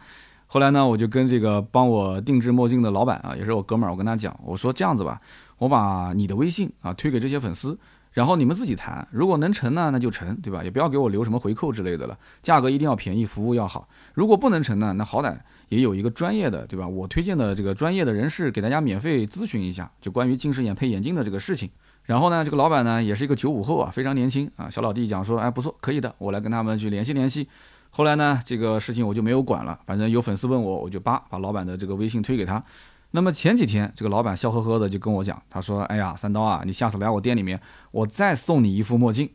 [0.54, 5.22] 后来呢，我就跟这个帮我定制墨镜的老板啊，也是我哥们儿，我跟他讲，我说这样子吧，
[5.60, 7.80] 我把你的微信啊推给这些粉丝，
[8.12, 10.62] 然后你们自己谈，如果能成呢，那就成，对吧？
[10.62, 13.88] 也不要给我留什么回扣之类的了，价格一定要便宜，服务要好。
[14.14, 15.38] 如果不能成呢，那好歹
[15.70, 16.86] 也有一个专业的，对吧？
[16.86, 21.70] 我推荐的这个专业的人士给大家免费咨询一下，就关于近视眼配眼镜的这个事情。
[22.04, 27.48] 然后呢，这个老板呢也是一个九五后啊，非常年轻啊，小老弟讲说，哎，不错，可以的，我来跟他们去联系联系。
[27.92, 29.78] 后来呢，这个事情我就没有管了。
[29.86, 32.64] 反正有粉丝问我，我就叭把老板的这个微信推给他。
[33.12, 37.60] 那么前几天，这个老板笑呵呵的就跟我讲，他说：“哎呀，三刀啊，你下次来我店里面，
[37.92, 39.30] 我再送你一副墨镜。”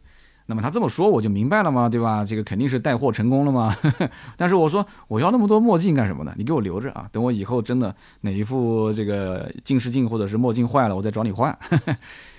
[0.48, 2.24] 那么他这么说，我就明白了嘛，对吧？
[2.24, 3.76] 这个肯定是带货成功了嘛。
[4.38, 6.32] 但是我说我要那么多墨镜干什么呢？
[6.38, 11.56] 你给我留着啊，等我以后真的哪一副这个近视镜或者是墨镜坏了，我再找你换。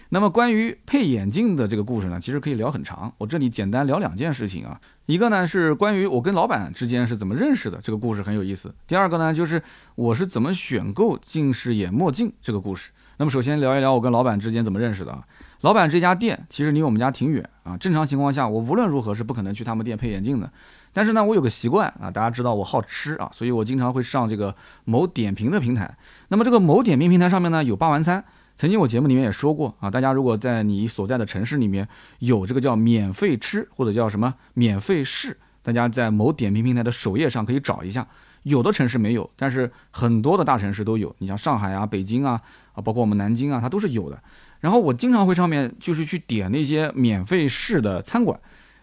[0.10, 3.12] 那么关于配眼镜的这个故事呢，其实可以聊很长。
[3.18, 4.80] 我这里简单聊两件事情啊。
[5.06, 8.74] 一个呢是关于我跟老板之间是怎么认识的，这个故事很有意思。
[8.88, 9.62] 第二个呢就是
[9.96, 12.92] 我是怎么选购近视眼墨镜这个故事。
[13.18, 15.24] 那么首先聊一聊我跟老板之间怎么认识的啊。
[15.62, 17.76] 老板这家店其实离我们家挺远啊。
[17.76, 20.50] 正常情况下我无论如何是不可能去他们店配眼镜的。
[20.94, 25.98] 但是呢我有个习惯啊，大家知道我好吃啊，所以我经常会上这个某点评的平台。
[26.30, 28.24] 那么这个某点评平台上面呢有霸王餐。
[28.58, 38.08] 曾经我节目里面也说过啊，大家如果在你所在的城市里面有这个叫免费吃或者叫什么免费试，大家在某点评平台的首页上可以找一下。
[38.42, 41.16] 有的城市没有，但是很多的大城市都有。
[41.20, 42.42] 你像上海啊、北京啊
[42.74, 44.20] 啊，包括我们南京啊，它都是有的。
[44.60, 48.40] 然后我经常会上面就是去点那些免费试的餐馆，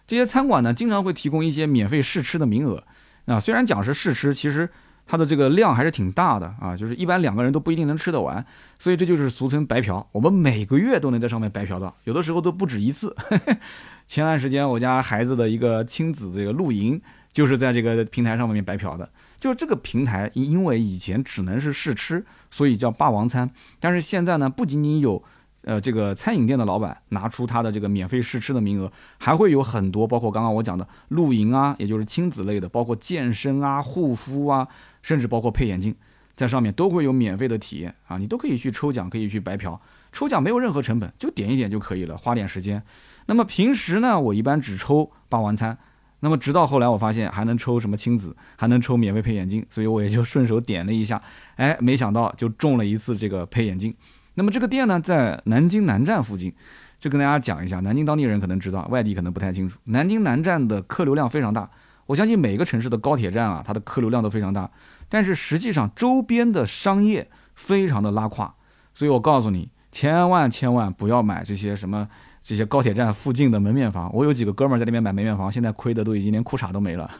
[0.07, 2.85] 这些餐馆呢经常会提供一些免费试吃的名额
[3.27, 3.41] 啊。
[3.41, 4.71] 虽然讲是试吃，其实。
[5.07, 8.45] 它的这个量还是挺大的啊，就是一般两个人都不一定能吃得完，
[8.79, 10.07] 所以这就是俗称白嫖。
[10.13, 13.15] 我们每个月都能在上面白嫖到，有的时候都不止一次。
[14.09, 17.01] 前段时间我家孩子的一个亲子这个露营，
[17.33, 19.09] 就是在这个平台上面白嫖的。
[19.39, 23.51] 就是这个平台，因为以前只能是试吃，所以叫霸王餐。
[23.79, 25.23] 但是现在呢，不仅仅有。
[25.67, 34.69] 呃，这个餐饮店的老板拿出他的这个免费试吃的名额，还会有很多，包括刚刚我讲的露营啊，也就是亲子类的，包括健身啊、护肤啊，
[35.05, 35.95] 甚至包括配眼镜，
[36.35, 39.79] 在上面都会有免费的体验啊，你都可以去抽奖，可以去白嫖，
[40.13, 42.83] 抽奖没有任何成本，就点一点就可以了，花点时间。
[43.27, 45.77] 那么平时呢，我一般只抽霸王餐，
[46.21, 51.21] 那么直到后来我发现还能抽什么亲子，还能抽免费配眼镜，所以我也就顺手点了一下，
[51.57, 53.95] 哎，没想到就中了一次这个配眼镜。
[54.37, 56.53] 那么这个店呢，在南京南站附近，
[56.99, 59.79] 就跟大家讲一下，南京当地人可能知道，外地可能不太清楚。
[59.85, 61.71] 南京南站的客流量非常大，
[62.07, 64.69] 我相信每个城市的高铁站啊，它的客流量都非常大，
[65.09, 68.55] 但是实际上周边的商业非常的拉胯，
[68.93, 72.09] 所以我告诉你，千万千万不要买这些什么。
[72.47, 77.11] 这些高铁站附近的门面房，我有几个哥们儿在那边买门面房，现在亏的都已经连裤衩都没了。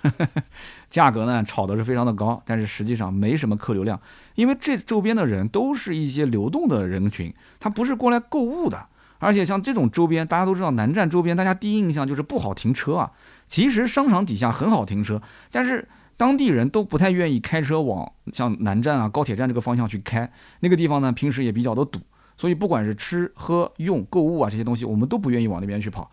[0.91, 3.99] 价格呢炒的是非常的高，但是实际上没什么客流量，
[4.35, 8.89] 因为这周边的人都是一些流动的人群，他不是过来购物的。
[9.19, 13.11] 而且像这种周边，大家都知道南站周边，大家第一印象就是不好停车啊。
[13.49, 22.01] 其实商场底下很好停车，但是当地人都不太愿意开车往像南站啊、高铁站这个方向去开，那个地方呢平时也比较的堵。
[22.37, 26.11] 所以不管是吃喝用购物啊这些东西，我们都不愿意往那边去跑。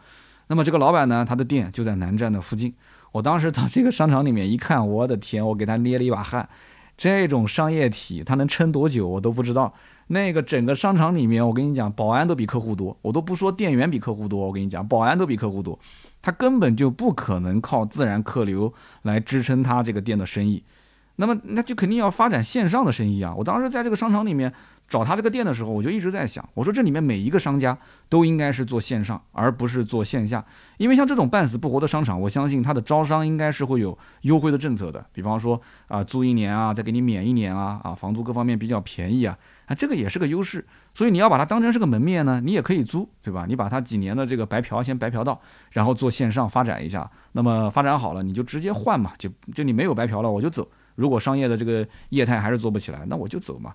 [0.48, 2.74] 那么这个老板呢，他的店就在南站的附近。
[3.12, 6.48] 我当时到这个商场里面一看，我的天，我给他捏了一把汗。
[6.98, 9.74] 这种商业体，他能撑多久我都不知道。
[10.12, 12.96] 那个整个商场里面，我跟你讲，保安都比客户多。
[13.02, 15.80] 我都不说店员比客户多，我跟你讲，保安都比客户多。
[16.22, 20.62] 他根本就不可能靠自然客流来支撑他这个店的生意。
[21.16, 23.34] 那么那就肯定要发展线上的生意啊！
[23.38, 24.54] 我当时在这个商场里面。
[24.92, 27.78] 找他这个店的时候，我就一直在想，我说这里面每一个商家
[28.10, 30.44] 都应该是做线上，而不是做线下，
[30.76, 39.38] 因为像这种半死不活的商场，我相信它的招商应该是会有优惠的政策的，比方说啊，租一年啊，再给你免一年啊，啊，房租各方面比较便宜啊，
[39.72, 40.66] 啊，这个也是个优势。
[40.94, 43.46] 所以你要把它当成是个门面呢，你也可以租，对吧？
[43.48, 45.40] 你把它几年的这个白嫖先白嫖到，
[45.72, 50.68] 然后做线上发展一下，那么发展好了，你就直接换嘛，就就你没有白嫖了，我就走。
[50.96, 53.74] 如果商业的这个业态还是做不起来，那我就走嘛。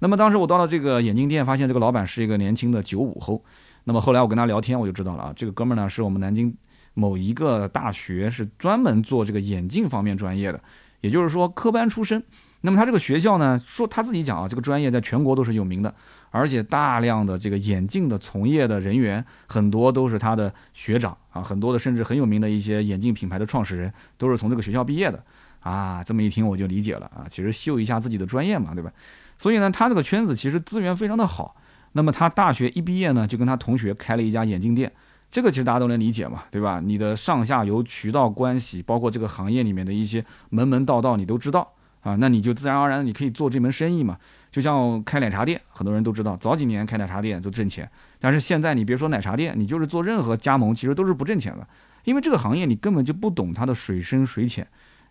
[0.00, 3.40] 那么当时我到了这个眼镜店，发现这个老板是一个年轻的九五后。
[3.84, 6.52] 那么后来我跟他聊天，我就知道了啊，这个哥们儿呢是我们南京
[6.94, 10.60] 某一个大学是专门做这个眼镜方面专业的，
[11.02, 12.20] 也就是说科班出身。
[12.66, 15.94] 那么他这个学校呢，说他自己讲啊，这个专业在全国都是有名的，
[16.32, 25.22] 而且大量的这个眼镜的从业的人员很多都是他的学长啊，很多的甚至很有名的一些眼镜品牌的创始人都是从这个学校毕业的
[25.60, 26.02] 啊。
[26.02, 28.90] 这么一听我就理解了啊，其实秀一下自己的专业嘛，对吧？
[29.38, 31.54] 所以呢，他这个圈子其实资源非常的好。
[31.92, 34.90] 那么他大学一毕业呢，就跟他同学开了一家眼镜店，
[35.30, 36.80] 这个其实大家都能理解嘛，对吧？
[36.84, 41.74] 你的上下游渠道关系，包括这个行业里面的一些门门道道，你都知道。
[42.06, 44.16] 啊，那你就自然而然你可以做这门生意嘛，
[44.52, 47.90] 就像开奶茶店，很多人都知道，早几年开奶茶店就挣钱，
[48.20, 51.66] 但是现在你别说奶茶店，你就是做任何加盟，其实都是不挣钱的，
[52.04, 54.64] 因为这个行业你根本就不懂它的水深水浅，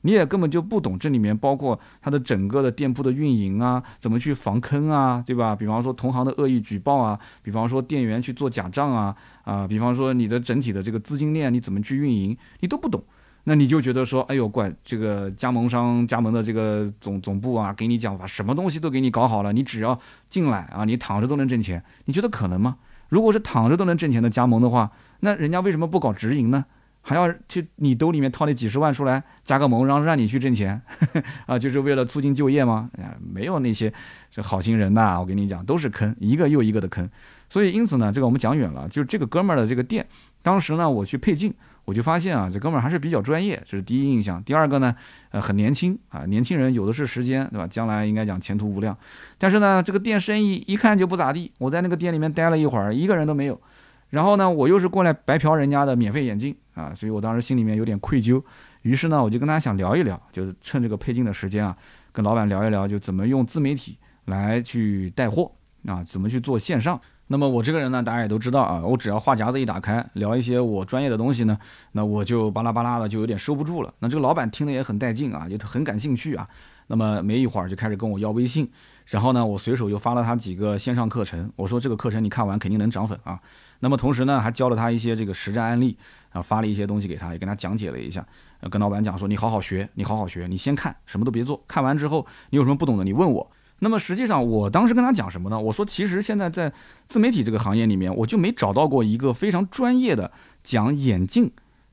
[0.03, 5.53] 你也根本就不懂这里面包括它的整个的店铺的运营啊，怎么去防坑啊，对吧？
[5.53, 13.03] 比方说同行的恶意举报啊，比方说店员去做假账啊，啊，比方说你的整体的这个资金链你怎么去运营，你都不懂。
[13.47, 22.77] 那你就觉得说，哎呦怪，这个加盟商加盟的这个总总部啊，给你讲把什么东西都给你搞好了，你只要进来啊，你躺着都能挣钱，你觉得可能吗？
[23.09, 26.65] 如果是躺着都能挣钱的加盟的话，那人家为什么不搞直营呢？
[27.03, 30.81] 还要去你兜里面掏那几十万出来加个盟，让让你去挣钱
[31.45, 31.59] 啊？
[31.59, 32.89] 就是为了促进就业吗？
[32.97, 33.93] 啊，没有那些
[34.31, 37.07] 这好心人呐，我跟你讲，都是坑，一个又一个的坑。
[37.47, 40.07] 所以因此呢，这个我们讲远了，就是这个哥们儿的这个店，
[40.41, 41.53] 当时呢我去配镜。
[41.85, 44.43] 我就发现啊，这哥们儿还是比较专业，这是第一印象。
[44.43, 44.93] 第二个呢，
[45.29, 47.67] 呃，很年轻啊，年轻人有的是时间，对吧？
[47.67, 48.97] 将来应该讲前途无量。
[49.37, 51.51] 但是呢，这个店生意一看就不咋地。
[51.59, 53.61] 我在那个店里面待了一会儿，一个人都没有。
[54.09, 58.41] 然后呢，我又是过来白嫖人家的免费眼镜啊，所以我当时心里面有点愧疚。
[58.81, 61.75] 于是呢，我就跟他想聊一聊，就是趁这个配镜的时间啊，
[62.11, 65.51] 跟老板聊一聊，就怎么用自媒体来去带货
[65.85, 66.99] 啊，怎么去做线上。
[67.27, 71.57] 那么我这个人呢，大家也都知道啊，我只要话匣子一打开，聊一些我专业的东西呢，
[71.93, 73.91] 那我就巴拉巴拉的就有点收不住了。
[73.99, 76.47] 那这个老板听得也很带劲啊，就很感兴趣啊。
[76.87, 78.69] 那么没一会儿就开始跟我要微信，
[79.07, 83.39] 然后呢，我随手又发了他几个线上课程，我说这个课程你看完肯定能涨粉啊。
[83.79, 85.97] 那么同时呢，还教了他一些这个实战案例，
[86.29, 88.23] 啊，发了一些东西给他，也跟他讲解了一下，
[88.69, 93.51] 跟老板讲说你好好学，你好好学，你先看，什么都别做，看完之后你有什么不懂的你问我。
[93.85, 95.59] 那么实际上，我当时跟他讲什么呢？
[95.59, 96.73] 我说，其实现在在
[97.05, 100.31] 自媒体这个行业里面，我就没找到过一个非常专业的
[100.63, 101.51] 讲眼镜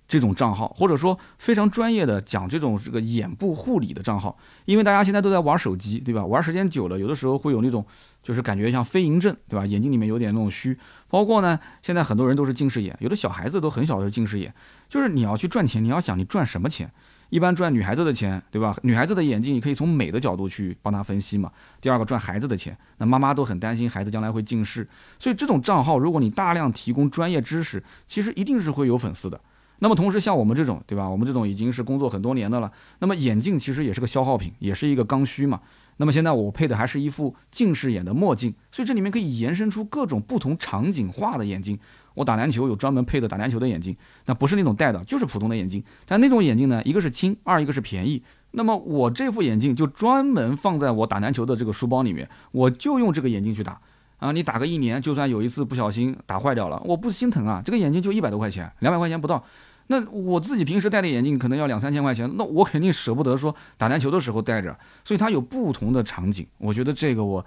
[0.09, 4.39] 这种账号，或者说非常专业的讲这种这个眼部护理的账号。
[4.65, 6.25] 因为大家现在都在玩手机，对吧？
[6.25, 7.85] 玩时间久了，有的时候会有那种
[8.23, 9.67] 就是感觉像飞蝇症，对吧？
[9.67, 10.75] 眼睛里面有点那种虚。
[11.11, 14.55] 包括呢，现在很多人都是近视眼，有的小孩子都很小的近视眼。
[14.89, 16.91] 就是你要去赚钱，你要想你赚什么钱？
[17.33, 18.77] 一般赚女孩子的钱，对吧？
[18.83, 21.51] 女孩子的眼睛，你可以从美的角度去帮她分析嘛。
[21.81, 24.87] 第二个赚孩子的钱，那妈妈都很担心孩子将来会近视，
[25.19, 29.41] 所以这种账号，如果你大量提供专业知识，其实一定是会有粉丝的。
[29.79, 31.09] 那么同时，像我们这种，对吧？
[31.09, 35.59] 我们这种已经是工作很多年的了，那么眼镜其实也是个消耗品，也是一个刚需嘛。
[35.97, 41.79] 那么现在我配的还是一副近视眼的墨镜，所以这里面可以延伸出各种不同场景化的眼镜。
[42.15, 43.97] 我打篮球有专门配的打篮球的眼镜，
[44.27, 45.83] 那不是那种戴的，就是普通的眼镜。
[46.07, 48.23] 但那种眼镜呢，一个是轻，二一个是便宜。
[48.53, 53.81] 那么我这副眼镜就专门放在我打篮球的这个书包里面，我就用这个眼镜去打。
[54.19, 57.63] 啊，你打个一年，就算有一次不小心打坏掉了，我不心疼啊。
[57.65, 59.43] 这个眼镜就一百多块钱，两百块钱不到。
[59.89, 64.79] 那我自己平时戴的眼镜可能要两三千块钱，那我肯定舍不得说打篮球的时候戴着。
[65.05, 67.45] 所以它有不同的场景，我觉得这个我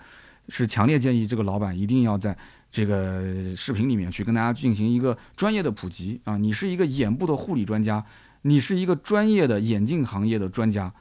[0.50, 2.36] 是强烈建议这个老板一定要在。
[2.76, 8.04] 这个视频里面去跟大家进行一个专业的普及啊，你是一个眼部的护理专家，
[8.42, 10.94] 你是一个专业的眼镜行业的专家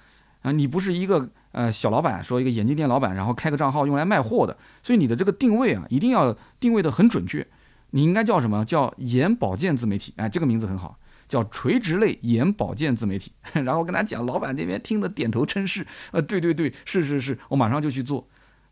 [0.42, 7.44] 啊，你不是一个呃小老板，说一个眼镜店老板，然后开个账号用来卖货的，所以你的这个定位啊，一定要定位的很准确，
[7.90, 10.14] 你应该叫什么叫眼保健自媒体？
[10.14, 13.32] 哎，这个名字很好，叫垂直类眼保健自媒体。
[13.52, 18.24] 然后跟他讲，老板那边听得点头称是，呃，对对对，是是是，我马上就去做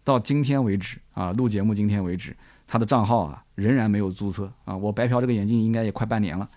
[0.05, 2.37] 到今天为止啊，录节目今天为止。
[2.73, 6.49] 他的账号啊仍然没有注册啊，我白嫖这个眼镜应该也快半年了。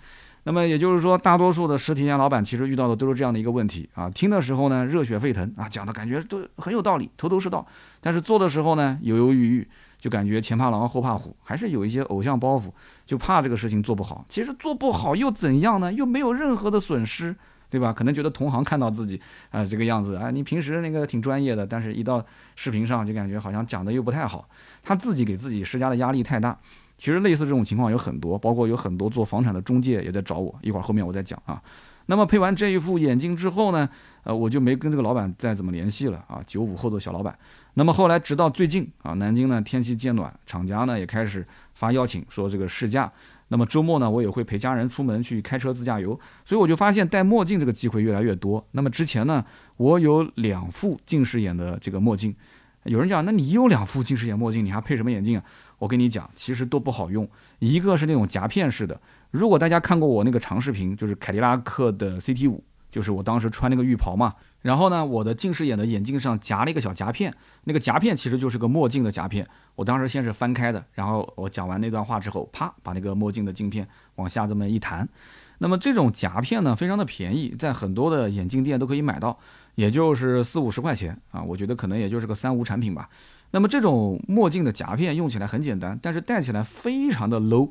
[0.44, 4.10] 那么也就是说，大多数的实体店老板其实遇到的都是这样的一个问题啊。
[4.10, 7.68] 听的时候呢热血沸腾啊，讲的感觉都很有道理，头头是道。
[8.00, 9.68] 但是做的时候呢犹犹豫豫，
[10.00, 12.72] 就感觉前怕狼后怕虎，还是有一些偶像包袱，
[13.06, 14.24] 就怕这个事情做不好。
[14.30, 15.92] 其实做不好又怎样呢？
[15.92, 17.36] 又没有任何的损失。
[17.76, 17.92] 对吧？
[17.92, 19.20] 可能觉得同行看到自己
[19.52, 24.48] 啊这个样子啊，你平时那个挺专业的，但是一到视频上就感觉好像讲的又不太好，
[24.82, 26.58] 他自己给自己施加的压力太大。
[26.98, 31.62] 其实类似这种情况有很多，包括有很多做房产的中介也在找我，一会儿后面我再讲啊。
[32.06, 33.90] 那么配完这一副眼镜之后呢，
[34.24, 37.38] 呃，我就没跟这个老板再怎么联系了啊，九五后的小老板。
[37.74, 43.12] 那么后来直到最近啊，南京呢天气渐暖，厂家呢也开始发邀请说这个试驾。
[43.50, 48.66] 那么周末呢，我也会陪家人出门去开车自驾游，所以我就发现戴墨镜这个机会越来越多。
[48.72, 49.46] 那么之前呢，
[49.78, 52.36] 我有两副近视眼的这个墨镜。
[52.86, 55.44] 有人讲，那你有两副近视眼墨镜，你还配什么眼镜啊？
[55.80, 57.28] 我跟你讲，其实都不好用。
[57.60, 59.00] 一个是那种夹片式的，
[59.32, 64.34] 如果大家看过我那个长视频，就是凯迪拉克的 CT 五，就是我当时穿那个浴袍嘛。
[64.66, 67.32] 然后呢，我的近视眼的眼镜上夹了一个小夹片，
[67.66, 69.48] 那个夹片其实就是个墨镜的夹片。
[69.76, 75.08] 我当时先是翻开的，然后我讲完那段话之后，啪，把那个墨镜的镜片往下这么一弹。
[75.60, 79.38] 那么这种夹片呢，非常的便宜，在很多的眼镜店都可以买到。
[79.76, 83.08] 也就是四五十块钱啊，我觉得可能也就是个三无产品吧。
[83.52, 87.70] 那么这种墨镜的夹片用起来很简单，但是戴起来非常的 low，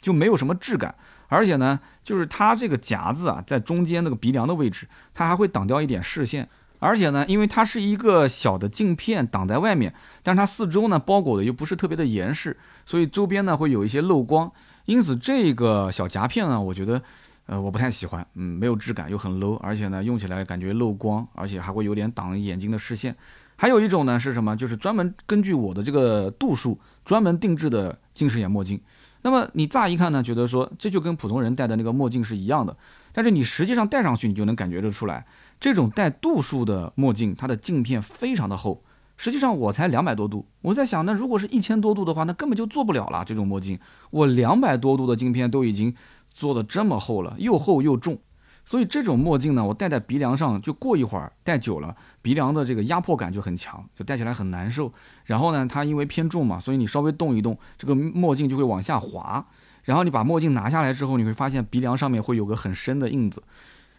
[0.00, 0.94] 就没有什么质感。
[1.28, 6.48] 而且呢，就是它这个夹子啊，在中间那个鼻梁的位置，它还会挡掉一点视线。
[6.78, 14.50] 而且呢，因为它是一个小的镜片挡在外面，但是它四周呢包裹的又不是特别的严实，所以周边呢会有一些漏光。
[14.84, 17.02] 因此这个小夹片呢，我觉得。
[17.48, 23.14] 呃，我不太喜欢，嗯，没有质感又很 low，而且呢，用起来感觉漏光，而且还会有点挡眼睛的视线。
[23.56, 24.56] 还有一种呢是什么？
[24.56, 28.80] 就是专门根据我的这个度数专门定制的近视眼墨镜。
[29.22, 32.76] 那么你乍一看呢，觉得说这就跟普通人戴的那个墨镜是一样的，
[33.12, 35.26] 但是你实际上戴上去，你就能感觉得出来，
[35.58, 38.82] 这种带度数的墨镜，它的镜片非常的厚。
[39.16, 43.24] 实际上我才两百多度，我在想，那如果是一千多度的话，那根本就做不了了。
[43.24, 43.78] 这种墨镜，
[44.10, 45.94] 我两百多度的镜片都已经。
[46.38, 48.18] 做的这么厚了，又厚又重，
[48.66, 54.92] 所以这种墨镜呢，我戴在鼻梁上，就过一会儿戴久了，鼻梁的这个压迫感就很强，就戴起来很难受。
[55.24, 59.46] 然后呢，它因为偏重嘛，所以你稍微动一动，这个墨镜就会往下滑。
[59.84, 63.40] 然后你把墨镜拿下来之后，你会发现鼻梁上面会有个很深的印子。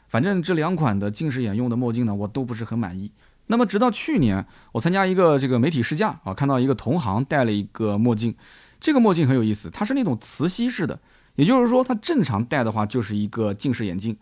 [0.10, 3.10] 反正这两款的近视眼用的墨镜呢，我都不是很满意。
[3.46, 8.36] 那么直到去年，我参加一个这个媒体试驾啊，看到一个同行戴了一个墨镜，
[8.82, 11.00] 这个墨镜很有意思，它是那种磁吸式的。
[11.36, 14.18] 也就是说，它正常戴的话就是一个近视眼镜，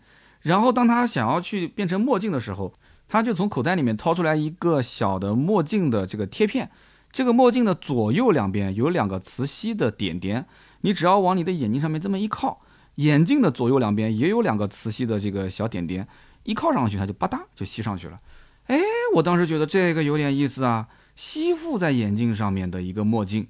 [0.46, 2.72] 然后当他想要去变成墨镜的时候，
[3.08, 6.70] 他就从口袋里面掏出来一个小的墨镜的这个贴片。
[7.10, 10.46] 这个墨镜的左右两边有两个磁吸的点点，
[10.82, 12.60] 你只要往你的眼睛上面这么一靠，
[12.96, 16.06] 眼镜的左右两边也有两个磁吸的这个小点点，
[16.44, 18.20] 一靠上去它就吧嗒就吸上去了。
[18.66, 18.78] 哎，
[19.16, 20.86] 我当时觉得这个有点意思啊，
[21.16, 23.48] 吸附在眼镜上面的一个墨镜。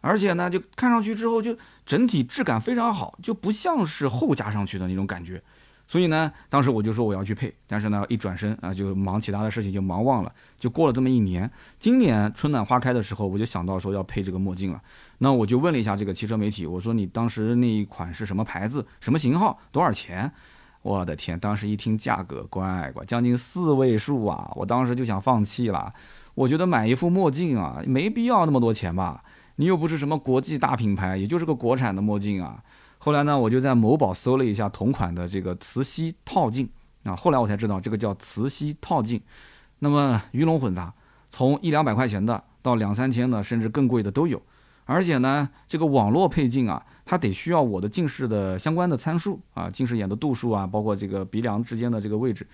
[0.00, 5.42] 而且呢，就看上去之后就整体质感非常好，就不像是后加上去的那种感觉。
[5.90, 10.32] 所以呢，当时我就说我要去配，但是呢，一转身啊，就忙其他的事情，就忙忘了。
[10.56, 14.80] 就过了这么一年，今年春暖花开的时候，我就想到说要配这个墨镜了。
[15.18, 20.30] 那我就问了一下这个汽车媒体，我说你当时那一款是什么牌子、什么型号、多少钱？
[20.82, 24.48] 我的天，当时一听价格，乖乖，将近四位数啊！
[24.54, 25.92] 我当时就想放弃了。
[26.36, 29.24] 我觉得买一副墨镜啊，没必要那么多钱吧。
[29.56, 32.62] 你又不是什么国际大品牌，也就是个国产的墨镜啊。
[33.02, 36.68] 后来呢，我就在某宝搜了一下同款的这个磁吸套镜
[37.02, 37.16] 啊。
[37.16, 39.18] 后来我才知道，这个叫磁吸套镜。
[39.78, 40.92] 那么鱼龙混杂，
[41.30, 44.42] 从一两百块钱的到两三千的，甚至更贵的都有。
[44.84, 52.46] 而且呢，这个网络配镜啊，它得需要我的近视的相关的参数啊，近视眼的度数啊，包括这个鼻梁之间的这个位置。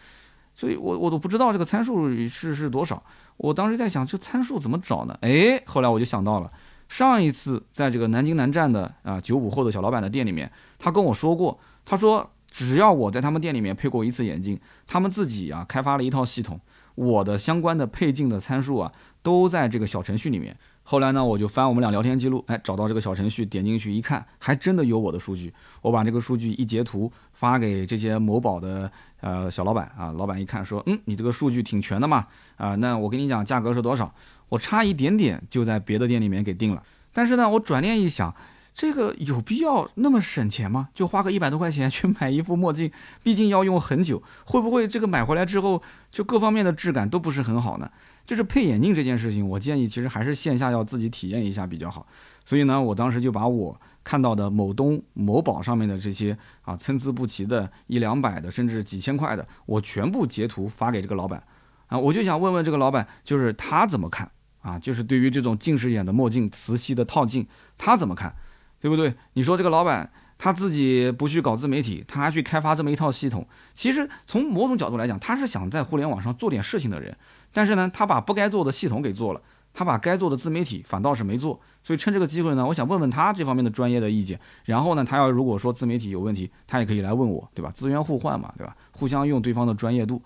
[0.54, 3.02] 所以我我都不知道这个参数是是多少。
[3.36, 5.18] 我当时在想，这参数怎么找呢？
[5.22, 6.52] 哎，后来我就想到了。
[6.88, 16.60] 上一次在这个南京南站的啊九五后的小老板的店里面，他跟我说过，他说只要我在他们店里面配过一次眼镜，他们自己啊开发了一套系统，
[16.94, 20.56] 我的相关的配镜的参数啊都在这个小程序里面。
[20.88, 25.52] 后来呢，我就翻我们俩聊天记录，哎，找到这个小程序，点进去一看，还真的有我的数据。
[25.82, 28.88] 我把这个数据一截图发给这些某宝的
[29.20, 34.14] 呃小老板啊，老板一看说，嗯，你这个数据挺全的嘛，啊，那我跟你讲价格是多少？
[34.48, 36.82] 我差一点点就在别的店里面给定了，
[37.12, 38.34] 但是呢，我转念一想，
[38.72, 40.88] 这个有必要那么省钱吗？
[40.94, 42.90] 就花个一百多块钱去买一副墨镜，
[43.22, 47.90] 毕竟要用很久，会不会这个买回来之后就各方面的质感都不是很好呢？
[48.26, 52.06] 就是配眼镜这件事情，我建议其实还是线下要自己体验一下比较好。
[52.44, 61.42] 所以呢，我当时就把我看到的某东、某宝上面的这些啊参差不齐的一两百的，甚至几千块的，我全部截图发给这个老板
[61.86, 64.30] 啊，我就想问问这个老板，就是他怎么看？
[64.66, 67.46] 啊，就是对于这种近视眼的墨镜、磁吸的套镜，
[67.78, 68.34] 他怎么看，
[68.80, 69.14] 对不对？
[69.34, 77.16] 你说这个老板他自己不去搞自媒体，他还去开发这么一套系统，其实从某种角度来讲，他是想在互联网上做点事情的人。
[77.52, 79.40] 但是呢，他把不该做的系统给做了，
[79.72, 81.60] 他把该做的自媒体反倒是没做。
[81.84, 84.38] 所以趁这个机会呢，我想问问他这方面的专业的意见。
[84.64, 87.70] 然后呢，他要如果说自媒体有问题，他也可以来问我，对吧？
[87.70, 88.76] 资源互换嘛，对吧？
[88.90, 90.20] 互相用对方的专业度。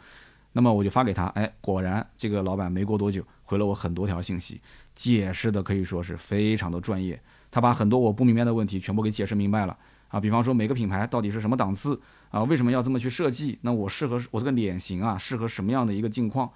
[0.53, 4.61] 那么我就发给他，哎，果然这个老板没过多久回了我很多条信息，
[4.94, 7.20] 解释的可以说是非常的专业。
[7.51, 9.76] 他把很多我不明白的问题全部给解释明白了
[10.07, 13.59] 啊，比方说每个品牌到底是什么档次啊，为什么要这么去设计？
[13.62, 16.48] 那我适合我这个脸型啊，适合什么样的一个镜框？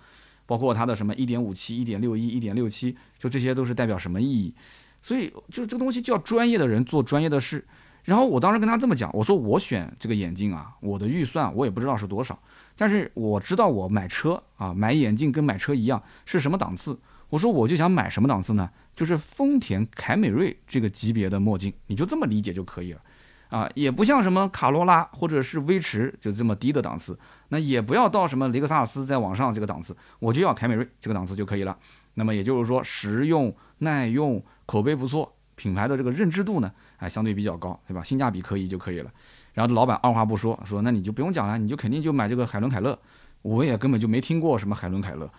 [0.47, 4.55] 包括它的什么一点五七、一点六一、一点六七，就这些都是代表什么意义？
[5.03, 7.67] 所以就这个东西就要专业的人做专业的事。
[8.05, 12.39] 然后我当时跟他这么讲，我说我选这个眼镜啊，我的预算我也不知道是多少，
[12.77, 16.99] 但是我知道我买车啊，买眼镜跟买车一样是什么档次。
[17.31, 18.71] 我说我就想买什么档次呢？
[18.95, 23.01] 就是丰田凯美瑞这个级别的墨镜，你就这么理解就可以了。
[23.49, 31.77] 啊，也不像什么卡罗拉或者是威驰就这么低的档次，那也不要到什么雷克萨斯再往上这个档次，我就要凯美瑞这个档次就可以了。
[32.15, 36.73] 那么也就是说，实用、耐用、口碑不错，品牌的这个认知度呢，
[37.05, 38.03] 哎，相对比较高，对吧？
[38.03, 39.11] 性价比可以就可以了。
[39.53, 42.99] 然后老板二话不说，说那你就不用讲了，你就肯定就买这个海伦凯勒。
[43.43, 45.31] 我也根本就没听过什么海伦凯勒，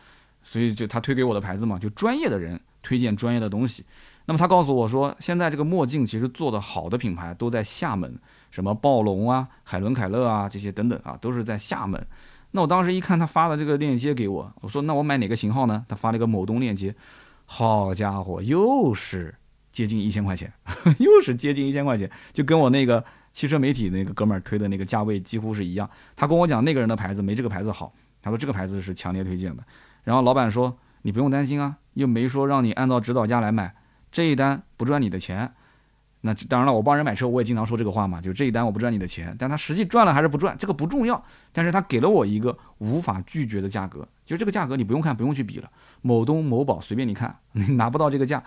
[0.43, 3.83] 所以就他推给我的牌子嘛，就专业的人推荐专业的东西。
[4.27, 8.15] 那么他告诉我说，现在这个墨镜其实做的好的品牌都在厦门，
[8.51, 12.07] 什么暴龙啊、海伦凯勒啊这些等等啊，都是在厦门。
[12.51, 15.83] 那我当时一看他发的这个链接给我，我说那我买哪个型号呢？
[15.89, 16.95] 他发了一个某东链接，
[17.45, 19.33] 好家伙，又是
[19.75, 20.49] 接近一千块钱，
[20.99, 23.03] 又是接近一千块钱，就跟我那个
[23.33, 25.89] 汽车媒体那个哥们儿推的那个价位几乎是一样。
[26.15, 29.61] 他跟我讲那个人的牌子没这个牌子好，他说这个牌子是强烈推荐的。
[30.05, 33.75] 然后老板说你不用担心啊，又没说让你按照指导价来买。
[34.09, 35.51] 这一单不赚你的钱，
[36.21, 41.21] 那当然了，我帮人买车，我也经常说这个话嘛，就这一单我不赚你的钱，但他实际赚了还是不赚，这个不重要，
[41.51, 45.69] 但是他给了我一个无法拒绝的价格，就这个价格你不用看，不用去比了，
[46.01, 48.41] 某东某宝随便你看， 你拿不到这个价。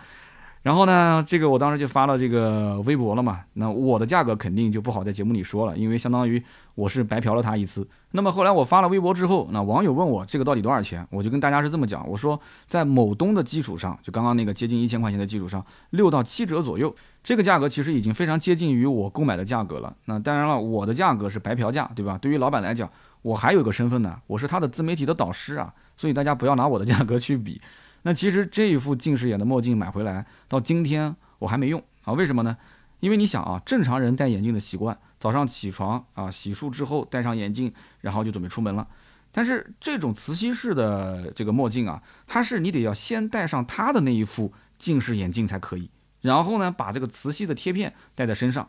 [0.62, 3.40] 然后呢，这个我当时就发了这个微博了嘛。
[3.54, 6.42] 那我的价格肯定就不好在节目里说了，因为相当于
[6.74, 7.86] 我是白嫖了他一次。
[8.10, 19.94] 那么后来我发了微博之后，那网友问我这个到底多少钱，我就跟大家是这么讲，我说在某东的基础上，就刚刚那个接近一千块钱的基础上，六到七折左右，这个价格其实已经非常接近于我购买的价格了。
[20.06, 22.18] 那当然了，我的价格是白嫖价，对吧？
[22.18, 22.90] 对于老板来讲，
[23.22, 27.60] 我还有个身份呢，我是他的自媒体的导师啊，所以大家不要拿我的价格去比。
[28.02, 32.12] 那其实这一副近视眼的墨镜买回来到今天我还没用啊？
[32.14, 32.56] 为什么呢？
[33.00, 38.88] 因为你想啊，正常人戴眼镜的习惯，早上起床啊，洗漱之后戴上眼镜，然后就准备出门了。
[39.30, 45.90] 但是这种磁吸式的这个墨镜啊，它是你得要先戴上它的那一副近视眼镜才可以，
[46.22, 48.68] 然后呢把这个磁吸的贴片戴在身上。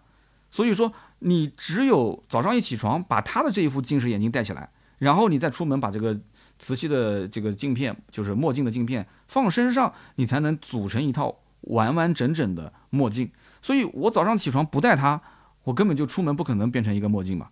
[0.52, 6.20] 所以说你只有早上一起床把它的这一副近视眼镜戴起来，然后你再出门把这个。
[6.62, 13.30] 磁吸的这个镜片就是墨镜的镜片，放身上你才能组成一套完完整整的墨镜。
[13.62, 15.22] 所以我早上起床不戴它，
[15.64, 17.48] 我根本就出门不可能变成一个墨镜嘛。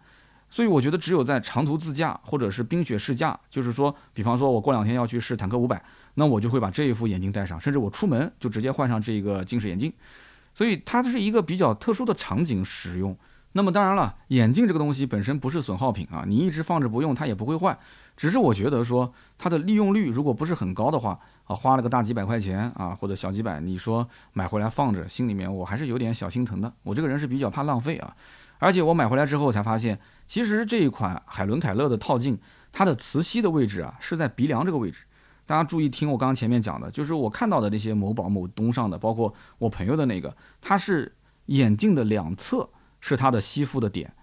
[0.50, 5.84] 所以我觉得只有在长途自驾或者是冰雪试驾，就是说，比方说我过两天要去试坦克五百，
[6.14, 9.92] 那我就会把这一副眼镜戴上，甚至我出门就直接换上这个近视眼镜。
[10.54, 13.16] 所以它是一个比较特殊的场景使用。
[13.52, 17.78] 那么当然了，眼镜这个东西本身不是损耗品啊，你一直放着不用它也不会坏。
[18.16, 26.72] 只是我觉得说它的利用率如果不是很高的话啊，花了个大几百块钱啊或者小几百，你说买回来放着，心里面我还是有点小心疼的。
[26.84, 28.16] 我这个人是比较怕浪费啊，
[28.60, 32.38] 而且我买回来之后才发现，其实这一款海伦凯勒的套镜，
[32.72, 35.04] 它的磁吸的位置啊是在鼻梁这个位置。
[35.46, 42.70] 大家注意听我刚刚前面讲的，就是我看到的那些某宝某东上的，包括我朋友的那个，它是眼镜的两侧
[43.00, 44.14] 是它的吸附的点，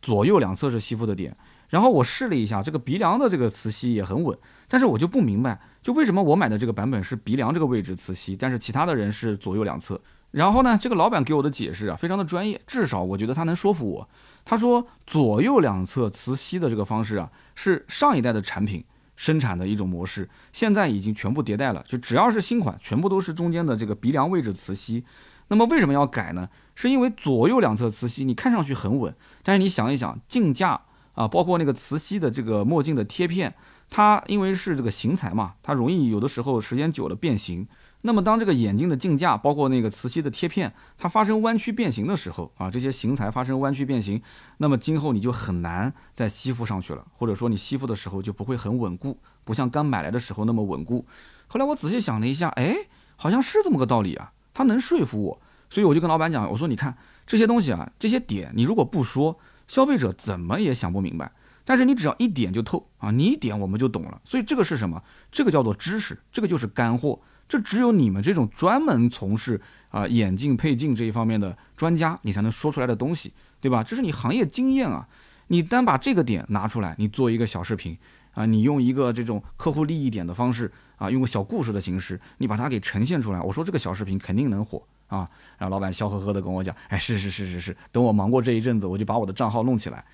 [0.00, 1.36] 左右两侧是吸附的点。
[1.72, 4.36] 然后我试了一下，这个鼻梁的这个磁吸也很稳，
[4.68, 9.98] 但是我就不明白，就为什么我买的这个版本是鼻梁这个位置磁吸，但是其他的人是左右两侧。
[10.32, 14.06] 然后呢，这个老板给我的解释啊，非常的专业，至少我觉得他能说服我。
[14.44, 18.84] 他说左右两侧磁吸的这个方式啊，是上一代的产品
[19.16, 25.02] 生产的一种模式，现在已经全部迭代了，就只要是新款，全部都是中间的这个鼻梁位置磁吸。
[25.48, 26.50] 那么为什么要改呢？
[26.74, 30.82] 是因为左右两侧磁吸你看上去很稳，但是你想一想进价。
[31.14, 33.54] 啊，包括那个磁吸的这个墨镜的贴片，
[33.90, 37.66] 它因为是这个型材嘛，它容易有的时候时间久了变形。
[38.04, 44.20] 那么当这个眼镜的镜架，包括那个磁吸的贴片，它发生弯曲变形的时候，啊，这些型材发生弯曲变形，
[44.56, 51.06] 那么今后你就很难再吸附上去了，或者说你吸附的时候就不会很稳固，不像刚买来的时候那么稳固。
[51.46, 52.74] 后来我仔细想了一下，哎，
[53.14, 55.40] 好像是这么个道理啊，它能说服我，
[55.70, 59.38] 所以我就跟老板讲，我说你看这些东西啊，这些点你如果不说。
[59.72, 61.32] 消费者怎么也想不明白，
[61.64, 63.10] 但是你只要一点就透啊！
[63.10, 64.20] 你一点我们就懂了。
[64.22, 65.02] 所以这个是什么？
[65.30, 67.18] 这个叫做知识，这个就是干货。
[67.48, 69.58] 这只有你们这种专门从事
[69.88, 73.82] 啊眼镜配镜这一方面的专家，你才能说出来的东西，对吧？
[73.82, 75.08] 这是你行业经验啊！
[75.46, 77.96] 你单把这个点拿出来，你做一个小视频，
[78.34, 83.40] 啊，你用一个这种客户利益点的方式啊，用个小故事的形式，你把它给呈现出来。
[83.40, 84.82] 我说这个小视频肯定能火
[85.16, 85.28] 啊。
[85.58, 90.04] 然后老板笑呵呵的跟我讲，哎，是是是是是，等我忙过这一阵子，我就把我的账号弄起来。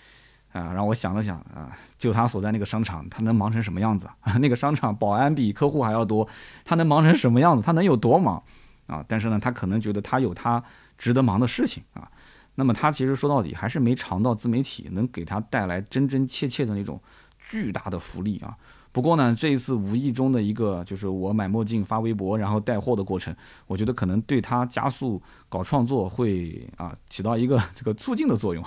[0.52, 4.08] 啊，然后我想了想啊，就他所在那个商场，他能忙成什么样子？
[4.40, 6.26] 那个商场保安比客户还要多，
[6.64, 7.62] 他能忙成什么样子？
[7.62, 8.42] 他能有多忙
[8.86, 9.04] 啊？
[9.06, 10.62] 但是呢，他可能觉得他有他
[10.96, 12.10] 值得忙的事情啊。
[12.54, 17.00] 那么他其实说到底还是没尝到自媒体能给他带来真真切切的那种
[17.38, 18.56] 巨大的福利啊。
[18.98, 23.32] 不过呢，这一次无意中的一个就是我买墨镜发微博然后带货的过程，
[23.68, 28.64] 我觉得可能对他加速搞创作会啊起到一个 这个促进的作用。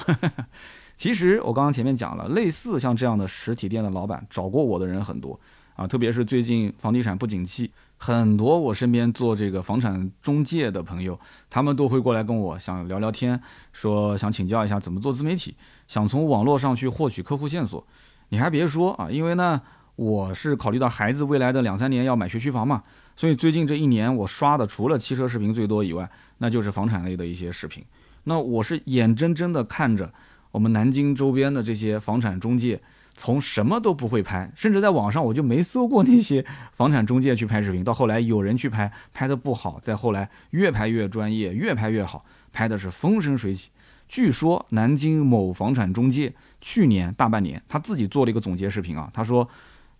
[0.95, 5.37] 其实我刚刚前面讲了，类似像这样的实体店的老板找过我的人很多
[5.75, 11.19] 啊，特别是最近房地产不景气，很多我身边做这个房产中介的朋友，
[11.49, 13.37] 他们都会过来跟我想聊聊天，
[13.73, 15.57] 说想请教一下怎么做自媒体，
[15.89, 17.85] 想从网络上去获取客户线索。
[18.29, 19.61] 你还别说啊，因为呢，
[20.01, 22.81] 我是考虑到孩子未来的两三年要买学区房嘛，
[23.15, 27.83] 所以最近这一年我刷的除了汽车视频最多以外，那就是房产类的一些视频。
[28.23, 30.11] 那我是眼睁睁的看着。
[30.49, 32.81] 我们南京周边的这些房产中介，
[33.13, 37.83] 从什么都不会拍，甚至在网上我就没搜过那些房产中介去拍视频。
[37.83, 43.69] 到后来有人去拍，拍的不好，再后来越拍越专业，越拍越好，拍的是风生水起。
[44.07, 49.47] 据说南京某房产中介去年大半年他自己做了一个总结视频啊，他说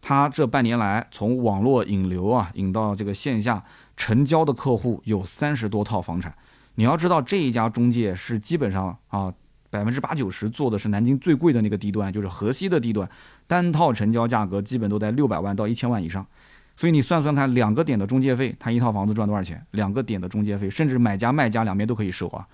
[0.02, 3.64] 他这半年来从网络引流啊引到这个线下
[3.96, 6.34] 成交的客户有三十多套房产。
[6.76, 9.34] 你要知道这一家中介是基本上啊。
[9.72, 13.10] 百分之八九十做的是南京最贵的那个地段，就是河西的地段，
[13.48, 16.28] 单套成交价格基本都在六百万到一千万以上。
[16.76, 19.66] 所以你算算看，两个点的中介费，他一套房子赚多少钱？
[19.72, 22.46] 两个点的中介费，甚至买家卖家两边都可以收啊。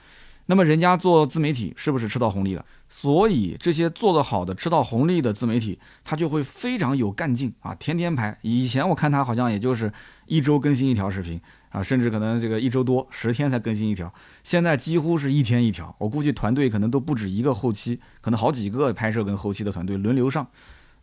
[0.48, 2.66] 那么人家做自媒体是不是吃到红利了？
[2.90, 8.38] 所以这些做得好的、吃到红利的自媒体，他就会非常有干劲啊，天天拍。
[8.42, 9.92] 以前我看他好像也就是
[10.26, 11.40] 一周更新一条视频。
[11.70, 15.94] 啊，甚至可能这个一周多十天才更新一条，现在几乎是一天一条。
[16.00, 20.48] 我估计团队可能都不止一个后期，可能好几个拍摄跟后期的团队轮流上。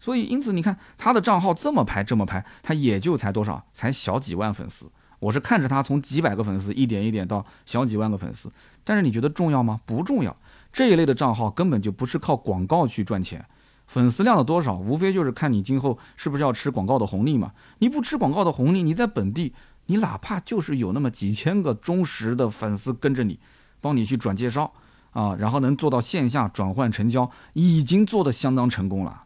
[0.00, 4.90] 所以，因此你看他的账号这么拍这么拍，他也就才多少，才小几万粉丝。
[5.24, 8.52] 我是看着他从几百个粉丝一点一点到小几万个粉丝。
[8.84, 9.80] 但是你觉得重要吗？
[9.86, 10.36] 不重要。
[10.70, 13.42] 这一类的账号根本就不是靠广告去赚钱，
[13.86, 17.52] 粉丝量的多少，无非就是看你今后是不是要吃广告的红利嘛。
[17.78, 19.54] 你不吃广告的红利，你在本地。
[19.86, 23.38] 你哪怕就是有那么几千个忠实的粉丝跟着你，
[23.80, 24.72] 帮你去转介绍
[25.12, 29.23] 啊，然后能做到线下转换成交，已经做得相当成功了。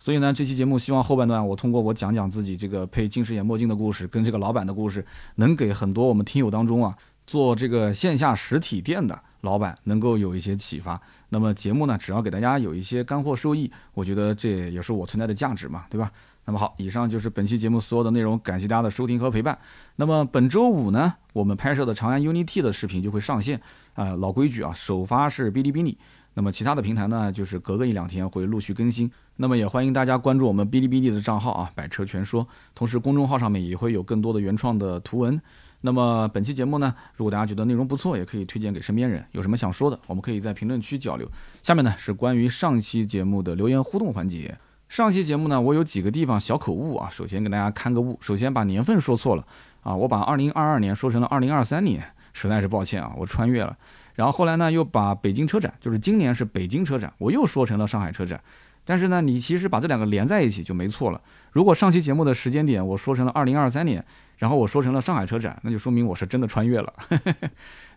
[0.00, 6.96] 所以呢，这期节目希望后半段我通过我讲讲自己这个配近视眼墨镜的故事，跟这个老板的故事，能给很多我们听友当中啊
[7.26, 10.98] 做这个线下实体店的老板能够有一些启发。
[11.28, 16.10] 那么节目呢，只要给大家有一些干货收益，我觉得这也是我存在的价值嘛，对吧？
[16.46, 19.56] 那么好，以上就是本期节目所有的内容，感谢大家的收听和陪伴。
[19.96, 23.60] 那么本周五呢，我们拍摄的长安 UNI-T 的视频就会上线。
[23.94, 25.98] 啊，老规矩啊，首发是哔哩哔哩，
[26.40, 29.10] 那么其他的平台呢，就是隔个一两天会陆续更新。
[29.36, 32.48] 那么也欢迎大家关注我们哔哩哔哩的账号啊，百车全说。
[32.74, 35.38] 同时公众号上面也会有更多的原创的图文。
[35.82, 39.22] 那么本期节目呢，如果大家觉得内容不错，也可以推荐给身边人。
[39.32, 41.30] 有什么想说的，我们可以在评论区交流。
[41.62, 44.56] 下面呢是关于上期节目的留言互动环节。
[44.88, 47.10] 上期节目呢，我有几个地方小口误啊。
[47.10, 49.44] 首先跟大家看个误，首先把年份说错了
[49.82, 53.76] 啊，我把二零二二年说成了二零二三年，实在是抱歉啊，我穿越了。
[54.20, 58.38] 然后后来呢，又把北京车展，就是今年是北京车展，我又说成了上海车展。
[58.84, 61.18] 但是呢，你其实把这两个连在一起就没错了。
[61.52, 64.04] 如果上期节目的时间点我说成了二零二三年。
[64.36, 66.92] 然后我说成了上海车展，那就说明我是真的穿越了。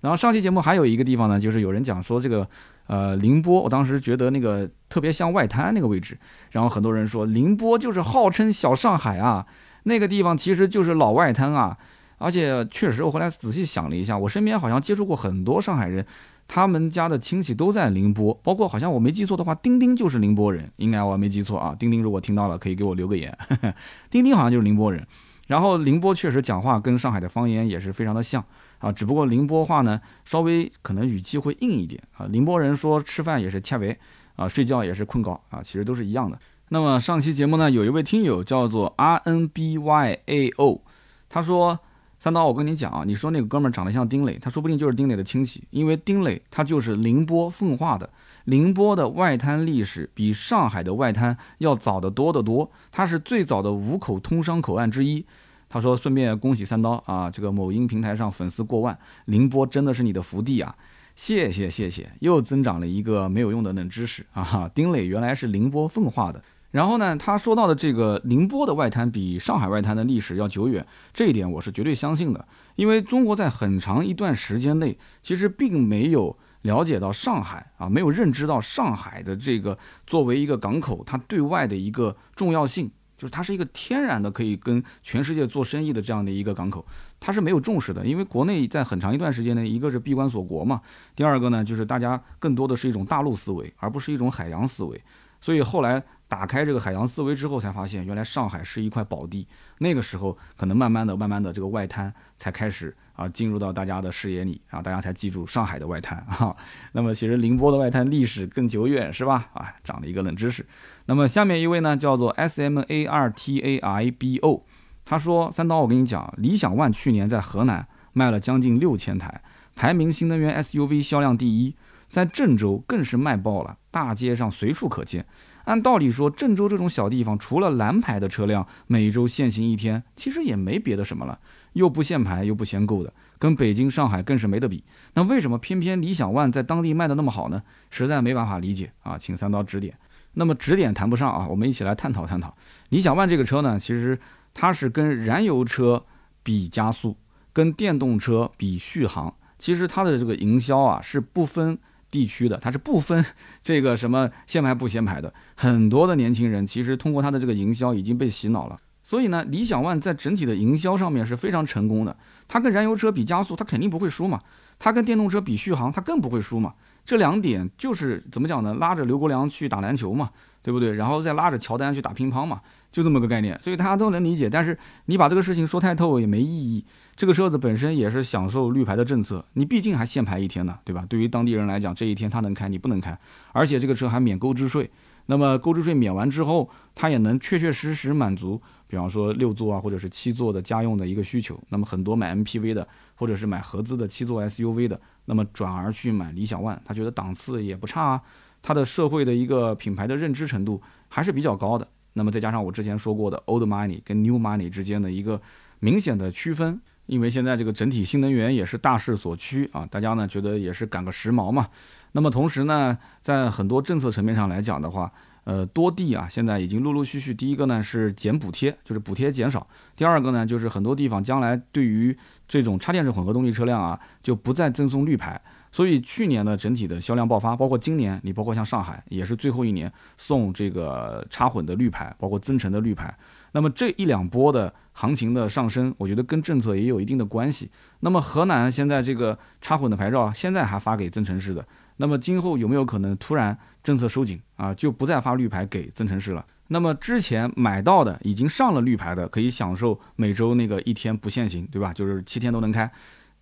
[0.01, 2.45] 然后上期节目还有一个地方呢，就是有人讲说这个，
[2.87, 6.17] 呃，宁波，我当时觉得那个特别像外滩那个位置。
[6.51, 9.45] 然后很多人说宁波就是号称小上海啊，
[9.83, 11.77] 那个地方其实就是老外滩啊。
[12.17, 16.05] 而且确实，我后来仔细想了一下，我身边好像接触过很多上海人，
[16.47, 21.75] 他们家的亲戚都在宁波，包括好像我没记错的话，丁丁就是宁波人，应该我没记错啊。
[21.77, 23.37] 丁丁如果听到了，可以给我留个言。
[24.09, 25.05] 丁丁好像就是宁波人。
[25.47, 28.43] 然后宁波确实讲话跟上海的方言也是非常的像
[28.79, 32.25] 啊，只不过宁波话呢稍微可能语气会硬一点啊。
[32.29, 33.97] 宁波人说吃饭也是恰为
[34.37, 36.39] 啊，睡觉也是困觉啊，其实都是一样的。
[36.69, 40.81] 那么上期节目呢，有一位听友叫做 R N B Y A O，
[41.29, 41.77] 他说
[42.23, 48.09] 三刀，我跟你讲啊，你说那个哥们儿长得像丁磊，他说不定就是丁磊的亲戚，因为丁磊他就是宁波奉化的。
[48.45, 55.25] 宁波的外滩历史比上海的外滩要早得多得多，它是最早的五口通商口岸之一。
[55.67, 60.73] 他说：“顺便恭喜三刀啊，这个某音平台上粉丝过万，宁波真的是你的福地啊！
[61.17, 64.71] 谢谢谢谢，又增长了一个没有用的冷知识啊！
[64.73, 66.41] 丁磊原来是宁波奉化的，
[66.73, 72.43] 然后呢，他说到的这个宁波的外滩比上海外滩的历史要久远，这一点我是绝对相信的。
[72.75, 86.83] 因为中国在很长一段时间内，其实并没有了解到上海啊，没有认知到上海的这个作为一个港口，它对外的一个重要性，就是它是一个天然的可以跟全世界做生意的这样的一个港口，
[87.19, 88.03] 它是没有重视的。
[88.03, 90.81] 因为国内在很长一段时间内，一个是闭关锁国嘛，
[91.15, 94.99] 第二个呢，就是大家更多的是一种大陆思维，而不是一种海洋思维，
[95.39, 96.03] 所以后来。
[96.33, 99.47] 打开这个海洋思维之后，才发现原来上海是一块宝地。
[99.77, 106.55] 那个时候，可能慢慢的、慢慢的，这个外滩才开始啊进入到大家的视野里，啊大家才记住上海的外滩哈。
[106.93, 109.47] 那么其实宁波的外滩历史更久远，是吧？
[109.53, 110.65] 啊，长了一个冷知识。
[111.05, 114.65] 那么下面一位呢，叫做 S M A R T A I B O，
[115.05, 119.43] 他说：“三刀，我跟你讲，理想 ONE 去年在河南卖了将近六千台，
[119.75, 121.75] 排名新能源 S U V 销量第一，
[122.09, 125.27] 在郑州更是卖爆了，大街上随处可见。”
[125.65, 131.39] 按道理说，郑州这种小地方，除了蓝牌的车辆每周限行一天，其实也没别的什么了，
[131.73, 134.83] 又不限牌，又不限购的，跟北京、上海更是没得比。
[135.13, 137.63] 那为什么偏偏理想 ONE 在当地卖的那么好呢？
[137.89, 138.91] 实在没办法理解。
[139.03, 139.97] 啊，请三刀指点。
[140.33, 142.55] 那么指点谈不上啊，我们一起来探讨探讨。
[142.89, 144.19] 理想 ONE 这个车呢，其实
[144.53, 146.03] 它是跟燃油车
[146.43, 147.15] 比加速，
[147.53, 151.79] 跟电动车比续航，其实它的这个营销啊是不分。
[152.13, 153.25] 地区的它是不分
[153.63, 158.79] 这个什么限牌不限牌的，很多的年轻人其实通过它的这个营销已经被洗脑了。
[159.01, 162.15] 所以呢，理想 ONE 在整体的营销上面是非常成功的。
[162.47, 164.37] 它跟燃油车比加速，它肯定不会输嘛；
[164.77, 166.75] 它跟电动车比续航，它更不会输嘛。
[167.03, 168.75] 这两点就是怎么讲呢？
[168.75, 170.29] 拉着刘国梁去打篮球嘛，
[170.61, 170.93] 对不对？
[170.93, 172.61] 然后再拉着乔丹去打乒乓嘛，
[172.93, 173.59] 就这么个概念。
[173.59, 174.49] 所以大家都能理解。
[174.49, 176.85] 但是你把这个事情说太透也没意义。
[177.15, 181.05] 这个车子本身也是享受绿牌的政策，你毕竟还限牌一天呢，对吧？
[181.07, 183.17] 对于当地人来讲，这一天他能开，你不能开，
[183.51, 184.89] 而且这个车还免购置税。
[185.27, 191.57] 那么购置税免完之后，它也能确确实实满足，比方说六座啊或者是七座的家用的一个需求。
[191.69, 192.85] 那么很多买 MPV 的，
[193.15, 198.21] 或者是买合资的七座 SUV 的，那么转而去买理想 ONE，他觉得档次也不差啊，
[198.61, 201.87] 它的社会的一个品牌的认知程度还是比较高的。
[202.13, 205.41] 那么再加上我之前说过的 Old Money 跟 New Money 之间的一个
[205.79, 206.81] 明显的区分。
[207.05, 211.67] 因为现在这个整体新能源也是大势所趋啊，大家呢觉得也是赶个时髦嘛。
[212.13, 215.11] 那么同时呢，在很多政策层面上来讲的话，
[215.43, 219.59] 呃，多地啊现在已经陆陆续续，第一个呢是减补贴，就是补贴减少；
[219.95, 222.15] 第二个呢就是很多地方将来对于
[222.47, 225.41] 这种插电式混合动力车辆啊，就不再赠送绿牌。
[225.71, 233.11] 所以去年的整体的销量爆发，包括今年，你包括像上海也是最后一年送这个插混的绿牌，包括增程的绿牌。
[233.53, 237.71] 那么这一两波的行情的上升，我觉得跟政策也有一定的关系。
[238.01, 241.65] 那么河南现在这个插混的牌照现在还发给增程式的，
[241.97, 246.45] 那么今后有没有可能突然政策收紧啊，就不再发绿牌给增程式了？
[246.67, 251.93] 那么之前买到的已经上了绿牌的，可以享受每周那个一天不限行，对吧？
[251.93, 252.89] 就是七天都能开。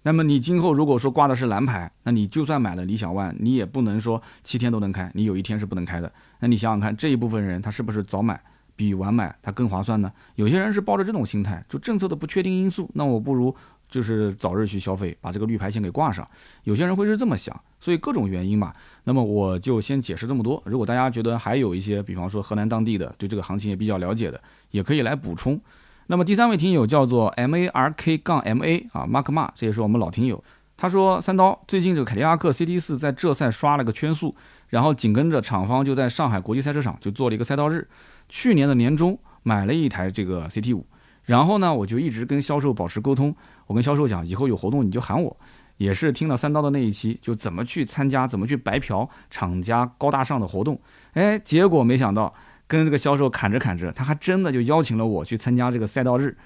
[0.03, 6.11] 那么你今后如果说挂的是蓝牌，那你就算买了理想 ONE，你也不能说七天都能开，你有一天是不能开的。
[6.39, 8.41] 那你想想看，这一部分人他是不是早买？
[8.81, 10.11] 比晚买它更划算呢？
[10.33, 13.55] 有些人是抱着这种心态，就政策的不确定因素，那我不如
[13.87, 16.27] 就是早日去消费，把这个绿牌先给挂上。
[16.63, 18.75] 有些人会是这么想，所以各种原因吧。
[19.03, 20.59] 那么我就先解释这么多。
[20.65, 25.61] 如果大家觉得还有一些，比方说河南当地的对这个行情也比较了解的，也可以来补充。
[26.07, 30.43] 那么第三位听友叫做 M A R K 杠 M A 啊，Mark Ma，这也是我们老听友。
[30.75, 34.35] 他说三刀最近这个凯迪拉克 CT 四在浙赛刷了个圈速，
[34.69, 37.87] 然后紧跟着厂方就在上海国际赛车场就做了一个赛道日。
[38.31, 40.85] 去年的年中买了一台这个 CT 五，
[41.25, 43.35] 然后呢，我就一直跟销售保持沟通。
[43.67, 45.37] 我跟销售讲，以后有活动你就喊我。
[45.75, 50.79] 也是听了三刀的那一期，就怎么去参加，怎么去白嫖厂家高大上的活动。
[51.13, 52.33] 哎，结果没想到
[52.67, 56.37] 跟这个销售砍着砍着，他还真的就邀请了我去参加这个赛道日。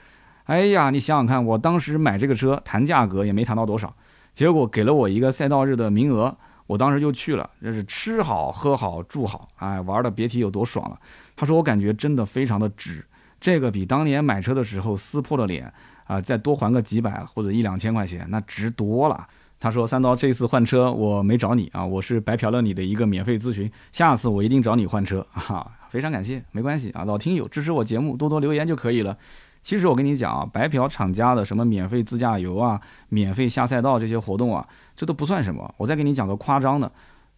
[0.45, 3.95] 哎呀，你想想看，我当时买这个车谈价格也没谈到多少，
[4.33, 6.35] 结果给了我一个赛道日的名额。
[6.67, 10.97] 我当时就去了，这是吃好喝好住好，哎，玩的别提有多爽了。
[11.35, 13.05] 他说我感觉真的非常的值，
[13.39, 15.71] 这个比当年买车的时候撕破了脸
[16.05, 19.27] 啊，再多还个几百或者一两千块钱，那值多了。
[19.57, 29.17] 他说三刀这次换车我没找你啊，我是白嫖了你的一个免费咨询，下次我一定找你换车啊，非常感谢，没关系啊，老听友支持我节目多多留言就可以了。
[29.63, 32.79] 其实我跟你讲啊，白嫖厂家的什么免费自驾游啊、
[33.09, 35.73] 免费下赛道这些活动啊，这都不算什么。
[35.77, 36.91] 我再给你讲个夸张的，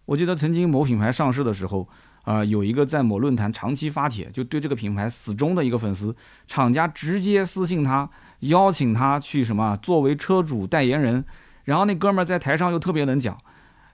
[0.05, 1.87] 我记得曾经某品牌上市的时候，
[2.27, 6.13] 啊，有一个在某论坛长期发帖，就对这个品牌死忠的一个粉丝，
[6.45, 8.09] 厂家直接私信他，
[8.41, 11.23] 邀请他去什么作为车主代言人，
[11.63, 13.37] 然后那哥们儿在台上又特别能讲，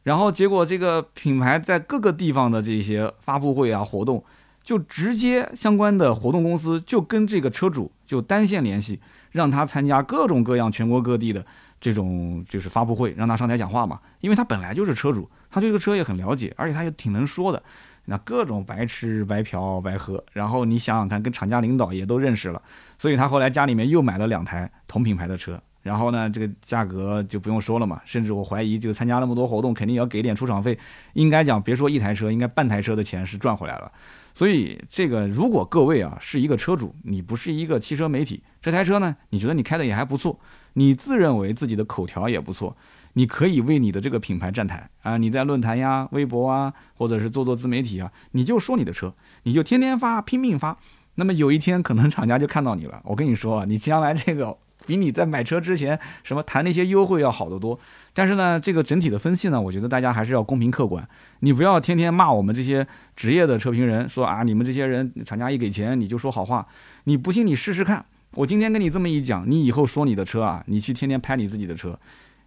[0.02, 4.24] 然后结果这个品牌在各个地方的这些发布会啊活动。
[4.64, 8.98] 就直接相关的活动公司就跟这个车主就单线联系，
[9.32, 11.46] 让他参加各种各样全国各地的
[11.82, 14.00] 这种就是发布会，让他上台讲话嘛。
[14.22, 17.62] 因为他本来就是车主，他对这个车也很了解，而且他又挺能说的。
[18.06, 22.62] 那各种白吃白嫖白喝，然后你想想看，跟厂家领导也都认识了，
[22.98, 25.62] 所以他后来家里面又买了两台同品牌的车。
[25.84, 30.80] 然后呢，这个价格就不用说了嘛，甚至我怀疑，就参加那么多活动，肯定要给点出场费。
[31.12, 33.92] 应该讲，别说一台车，应该半台车的钱是赚回来了。
[34.34, 40.40] 所以，这个如果各位啊是一个车主，你不是一个汽车媒体，这台车呢，你觉得你开的也还不错，
[40.76, 42.78] 你自认为自己的口条也不错，
[43.14, 50.78] 你可以为你的这个品牌站台啊，你在论坛呀、微博啊，或者是做做自媒体啊，你就说你的车，你就天天发，拼命发。
[51.16, 53.02] 那么有一天，可能厂家就看到你了。
[53.06, 54.58] 我跟你说啊，你将来这个。
[54.86, 57.80] 比你在买车之前什么谈那些优惠要好得多，
[58.14, 61.08] 但是呢，这个整体的分析呢，我觉得大家还是要公平客观。
[61.40, 62.86] 你不要天天骂我们这些
[63.16, 66.68] 职业的车评人，说啊，你们这些人厂家一给钱你就说好话。
[67.06, 71.98] 你不信你试试看，我今天跟你这么一讲，你以后说你的车啊，你去天天拍你自己的车，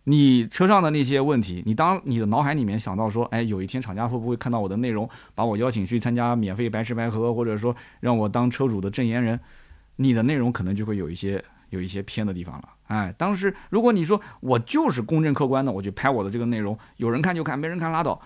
[0.08, 9.38] 你车上的那些问题，你当你的脑海里面想到说，哎，有一天厂家会不会看到我的内容，把我邀请去参加免费白吃白喝，或者说让我当车主的证言人，
[9.96, 11.44] 你的内容可能就会有一些。
[11.70, 18.18] 有一些偏的地方了，哎，当时如果你说我就是公正客观的，我就拍我的这个内容，有人看就看，没人看拉倒，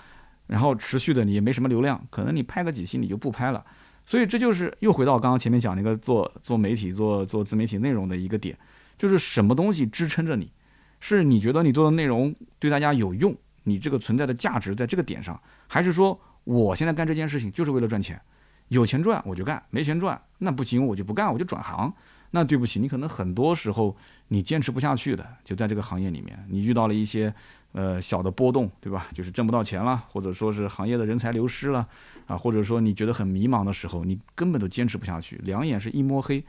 [0.47, 3.65] 然后持续的你也没什么流量，可能你拍个几期你就不拍了，
[4.07, 8.57] 所以这就是又回到刚刚前面讲那个做做媒体做做自媒体内容的一个点，
[8.99, 10.53] 就是什么东西支撑着你，
[11.01, 13.35] 是你觉得你做的内容对大家有用，
[13.65, 18.21] 你这个存在的价值在这个点上，还是说我现在干这件事情就是为了赚钱，
[18.69, 21.93] 有钱赚我就干，没钱赚那不行我就不干我就转行。
[22.33, 23.97] 那对不起，你可能很多时候
[24.29, 27.35] 你坚持不下去的，就在这个行业里面，你遇到了一些
[27.73, 29.09] 呃小的波动，对吧？
[29.13, 31.85] 就是挣不到钱了，或者说是行业的人才流失了，
[32.27, 36.45] 啊，或者说你觉得很迷茫的时候，你根本都坚持不下去，两眼是一摸黑。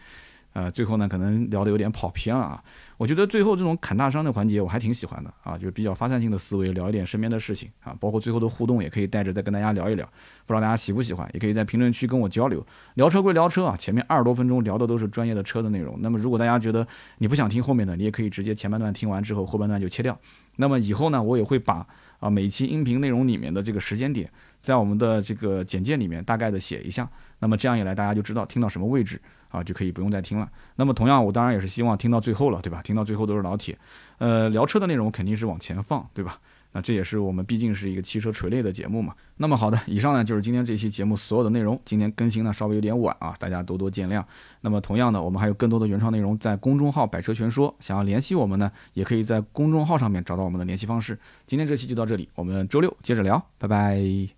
[0.53, 2.63] 呃，最后呢，可能聊得有点跑偏了啊。
[2.97, 10.05] 我觉得最后这种侃大山的环节，我还挺喜欢的啊，就是比较发散性的思维，聊一点身边的事情啊，包括最后的互动也可以带着再跟大家聊一聊。
[10.45, 12.65] 不知道大家喜不喜欢，也可以在评论区跟我交流。
[12.95, 15.97] 聊车归聊车啊，前面二十多分钟聊的都是专业的车的内容。
[16.01, 16.85] 那么如果大家觉得
[17.19, 20.17] 你不想听后面的，你也可以直接前半段听完之后，后半段就切掉。
[20.57, 21.87] 那么以后呢，我也会把
[22.19, 24.29] 啊每期音频内容里面的这个时间点，
[24.61, 27.09] 在我们的这个简介里面大概的写一下。
[27.39, 29.19] 那么这样一来，大家就知道听到什么位置。
[29.51, 30.49] 啊，就可以不用再听了。
[30.75, 32.81] 那么同样，我当然也是希望听到最后了，对吧？
[32.81, 33.77] 听到最后都是老铁。
[34.17, 36.39] 呃，聊车的内容肯定是往前放，对吧？
[36.73, 39.13] 那这也是我们毕竟是一个汽车垂类的节目嘛。
[39.35, 41.77] 那么好的，以上呢就是今天这期节目所有的内容。
[41.83, 44.23] 今天更新呢稍微有点晚啊，大家多多见谅。
[44.61, 51.19] 那么同样的，我们还有更多的原创内容在公众号“百车全说”，想要联系我们呢，也可以在公众号上面找到我们的联系方式。
[51.45, 54.31] 今天这期就到这里，我们周六接着聊，拜拜。